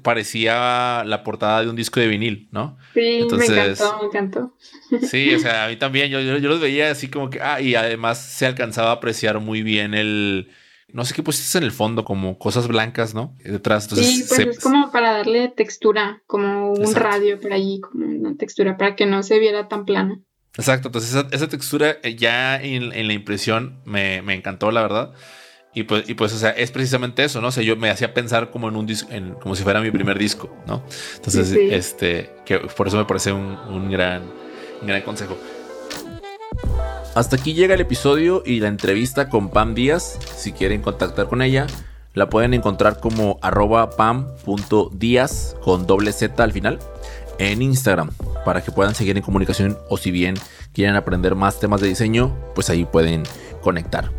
parecía 0.02 1.04
la 1.04 1.22
portada 1.22 1.62
de 1.62 1.68
un 1.68 1.76
disco 1.76 2.00
de 2.00 2.08
vinil, 2.08 2.48
¿no? 2.52 2.78
Sí, 2.94 3.20
me 3.30 3.44
encantó, 3.44 3.98
me 4.00 4.06
encantó. 4.06 4.56
Sí, 5.02 5.34
o 5.34 5.38
sea, 5.38 5.66
a 5.66 5.68
mí 5.68 5.76
también, 5.76 6.10
yo, 6.10 6.20
yo, 6.20 6.48
los 6.48 6.58
veía 6.58 6.90
así 6.90 7.08
como 7.08 7.28
que, 7.28 7.42
ah, 7.42 7.60
y 7.60 7.74
además 7.74 8.18
se 8.18 8.46
alcanzaba 8.46 8.90
a 8.90 8.94
apreciar 8.94 9.40
muy 9.40 9.62
bien 9.62 9.92
el, 9.92 10.48
no 10.88 11.04
sé 11.04 11.12
qué 11.12 11.22
pusiste 11.22 11.58
en 11.58 11.64
el 11.64 11.70
fondo, 11.70 12.06
como 12.06 12.38
cosas 12.38 12.66
blancas, 12.66 13.14
¿no? 13.14 13.36
Detrás. 13.44 13.88
sí, 13.90 14.24
pues 14.26 14.40
es 14.40 14.58
como 14.58 14.90
para 14.90 15.12
darle 15.12 15.48
textura, 15.48 16.22
como 16.26 16.72
un 16.72 16.94
radio 16.94 17.38
por 17.38 17.52
allí, 17.52 17.80
como 17.82 18.06
una 18.06 18.36
textura, 18.38 18.78
para 18.78 18.96
que 18.96 19.04
no 19.04 19.22
se 19.22 19.38
viera 19.38 19.68
tan 19.68 19.84
plano. 19.84 20.22
Exacto, 20.56 20.88
entonces 20.88 21.26
esa, 21.30 21.48
textura 21.48 21.98
eh, 22.02 22.14
ya 22.14 22.62
en, 22.62 22.92
en, 22.92 23.06
la 23.06 23.12
impresión 23.12 23.82
me, 23.84 24.22
me 24.22 24.32
encantó, 24.32 24.70
la 24.70 24.80
verdad. 24.80 25.12
Y 25.74 25.82
pues, 25.82 26.08
y 26.08 26.14
pues, 26.14 26.32
o 26.32 26.38
sea, 26.38 26.50
es 26.50 26.70
precisamente 26.70 27.24
eso, 27.24 27.40
¿no? 27.40 27.48
O 27.48 27.52
sea, 27.52 27.64
yo 27.64 27.76
me 27.76 27.90
hacía 27.90 28.14
pensar 28.14 28.50
como 28.50 28.68
en 28.68 28.76
un 28.76 28.86
disco, 28.86 29.10
como 29.42 29.56
si 29.56 29.64
fuera 29.64 29.80
mi 29.80 29.90
primer 29.90 30.18
disco, 30.18 30.48
¿no? 30.66 30.84
Entonces, 31.16 31.50
este, 31.52 32.30
que 32.44 32.58
por 32.58 32.86
eso 32.86 32.96
me 32.96 33.04
parece 33.04 33.32
un, 33.32 33.90
gran, 33.90 34.22
gran 34.82 35.02
consejo. 35.02 35.36
Hasta 37.16 37.36
aquí 37.36 37.54
llega 37.54 37.74
el 37.74 37.80
episodio 37.80 38.42
y 38.46 38.60
la 38.60 38.68
entrevista 38.68 39.28
con 39.28 39.50
Pam 39.50 39.74
Díaz. 39.74 40.18
Si 40.36 40.52
quieren 40.52 40.80
contactar 40.80 41.26
con 41.26 41.42
ella, 41.42 41.66
la 42.12 42.28
pueden 42.28 42.54
encontrar 42.54 43.00
como 43.00 43.38
arroba 43.42 43.90
pam.díaz 43.90 45.56
con 45.62 45.86
doble 45.86 46.12
Z 46.12 46.42
al 46.42 46.52
final 46.52 46.78
en 47.38 47.62
Instagram 47.62 48.10
para 48.44 48.62
que 48.62 48.72
puedan 48.72 48.94
seguir 48.94 49.16
en 49.16 49.22
comunicación 49.22 49.78
o 49.88 49.96
si 49.96 50.10
bien 50.10 50.34
quieren 50.72 50.96
aprender 50.96 51.34
más 51.34 51.60
temas 51.60 51.80
de 51.80 51.88
diseño, 51.88 52.36
pues 52.54 52.70
ahí 52.70 52.84
pueden 52.84 53.22
conectar. 53.62 54.10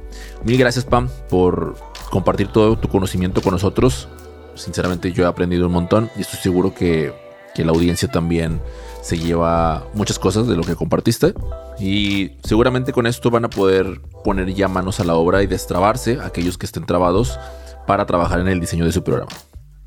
Mil 0.43 0.57
gracias, 0.57 0.85
Pam, 0.85 1.09
por 1.29 1.75
compartir 2.09 2.47
todo 2.47 2.77
tu 2.77 2.87
conocimiento 2.87 3.41
con 3.41 3.53
nosotros. 3.53 4.07
Sinceramente, 4.55 5.11
yo 5.11 5.23
he 5.23 5.27
aprendido 5.27 5.67
un 5.67 5.73
montón 5.73 6.09
y 6.15 6.21
estoy 6.21 6.39
seguro 6.39 6.73
que, 6.73 7.13
la 7.57 7.71
audiencia 7.71 8.09
también 8.09 8.59
se 9.01 9.17
lleva 9.17 9.87
muchas 9.93 10.19
cosas 10.19 10.45
de 10.45 10.57
lo 10.57 10.63
que 10.63 10.75
compartiste. 10.75 11.33
Y 11.79 12.31
seguramente 12.43 12.91
con 12.91 13.07
esto 13.07 13.31
van 13.31 13.45
a 13.45 13.49
poder 13.49 14.01
poner 14.25 14.53
ya 14.53 14.67
manos 14.67 14.99
a 14.99 15.05
la 15.05 15.15
obra 15.15 15.41
y 15.41 15.47
destrabarse 15.47 16.19
aquellos 16.21 16.57
que 16.57 16.65
estén 16.65 16.85
trabados 16.85 17.39
para 17.87 18.05
trabajar 18.05 18.41
en 18.41 18.49
el 18.49 18.59
diseño 18.59 18.83
de 18.83 18.91
su 18.91 19.03
programa. 19.05 19.31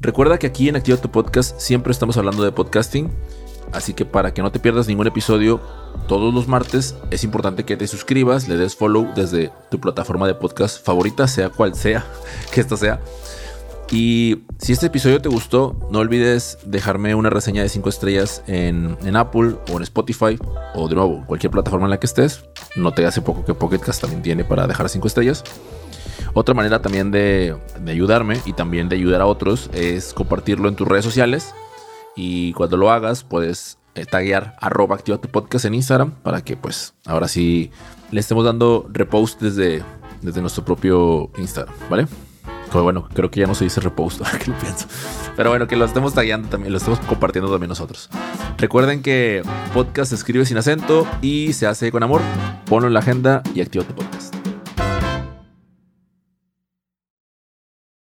Recuerda 0.00 0.38
que 0.38 0.46
aquí 0.46 0.68
en 0.68 0.76
Activa 0.76 0.96
tu 0.98 1.10
Podcast 1.10 1.58
siempre 1.58 1.92
estamos 1.92 2.16
hablando 2.16 2.44
de 2.44 2.52
podcasting 2.52 3.10
Así 3.72 3.92
que 3.92 4.04
para 4.04 4.32
que 4.32 4.42
no 4.42 4.50
te 4.50 4.58
pierdas 4.58 4.88
ningún 4.88 5.06
episodio 5.06 5.60
todos 6.06 6.32
los 6.32 6.48
martes, 6.48 6.94
es 7.10 7.24
importante 7.24 7.64
que 7.64 7.76
te 7.76 7.86
suscribas, 7.86 8.48
le 8.48 8.56
des 8.56 8.74
follow 8.74 9.08
desde 9.14 9.50
tu 9.70 9.78
plataforma 9.78 10.26
de 10.26 10.34
podcast 10.34 10.84
favorita, 10.84 11.28
sea 11.28 11.50
cual 11.50 11.74
sea 11.74 12.04
que 12.52 12.60
esta 12.60 12.76
sea. 12.76 13.00
Y 13.90 14.44
si 14.58 14.72
este 14.72 14.86
episodio 14.86 15.20
te 15.20 15.30
gustó, 15.30 15.74
no 15.90 16.00
olvides 16.00 16.58
dejarme 16.64 17.14
una 17.14 17.30
reseña 17.30 17.62
de 17.62 17.70
5 17.70 17.88
estrellas 17.88 18.42
en, 18.46 19.16
Apple 19.16 19.56
o 19.70 19.76
en 19.76 19.82
Spotify 19.82 20.38
o 20.74 20.88
de 20.88 20.94
nuevo, 20.94 21.24
cualquier 21.26 21.50
plataforma 21.50 21.86
en 21.86 21.90
la 21.90 22.00
que 22.00 22.06
estés. 22.06 22.44
No 22.76 22.92
te 22.92 23.06
hace 23.06 23.22
poco 23.22 23.46
que 23.46 23.54
Pocketcast 23.54 24.02
también 24.02 24.22
tiene 24.22 24.44
para 24.44 24.66
dejar 24.66 24.90
5 24.90 25.06
estrellas. 25.06 25.42
Otra 26.38 26.54
manera 26.54 26.80
también 26.80 27.10
de, 27.10 27.56
ayudarme 27.84 28.40
y 28.46 28.52
también 28.52 28.88
de 28.88 28.94
ayudar 28.94 29.20
a 29.20 29.26
otros 29.26 29.68
es 29.72 30.14
compartirlo 30.14 30.68
en 30.68 30.76
tus 30.76 30.86
redes 30.86 31.04
sociales 31.04 31.52
y 32.14 32.52
cuando 32.52 32.76
lo 32.76 32.92
hagas, 32.92 33.24
puedes 33.24 33.78
eh, 33.96 34.06
taguear 34.06 34.54
arroba 34.60 34.94
activa 34.94 35.20
podcast 35.20 35.64
en 35.64 35.74
Instagram 35.74 36.12
para 36.22 36.44
que 36.44 36.56
pues 36.56 36.94
ahora 37.06 37.26
sí 37.26 37.72
le 38.12 38.20
estemos 38.20 38.44
dando 38.44 38.86
repost 38.92 39.40
desde, 39.40 39.82
desde 40.22 40.40
nuestro 40.40 40.64
propio 40.64 41.32
Instagram, 41.38 41.74
¿vale? 41.90 42.06
Como 42.70 42.84
bueno, 42.84 43.08
creo 43.12 43.32
que 43.32 43.40
ya 43.40 43.48
no 43.48 43.56
se 43.56 43.64
dice 43.64 43.80
repost, 43.80 44.20
que 44.38 44.52
lo 44.52 44.56
pienso. 44.58 44.86
Pero 45.34 45.50
bueno, 45.50 45.66
que 45.66 45.74
lo 45.74 45.86
estemos 45.86 46.14
tagueando 46.14 46.48
también, 46.48 46.70
lo 46.70 46.78
estemos 46.78 47.00
compartiendo 47.00 47.50
también 47.50 47.68
nosotros. 47.68 48.10
Recuerden 48.58 49.02
que 49.02 49.42
podcast 49.74 50.10
se 50.10 50.14
escribe 50.14 50.46
sin 50.46 50.56
acento 50.56 51.04
y 51.20 51.52
se 51.52 51.66
hace 51.66 51.90
con 51.90 52.04
amor. 52.04 52.20
Ponlo 52.66 52.86
en 52.86 52.94
la 52.94 53.00
agenda 53.00 53.42
y 53.56 53.60
activa 53.60 53.82
tu 53.82 53.94
podcast. 53.94 54.17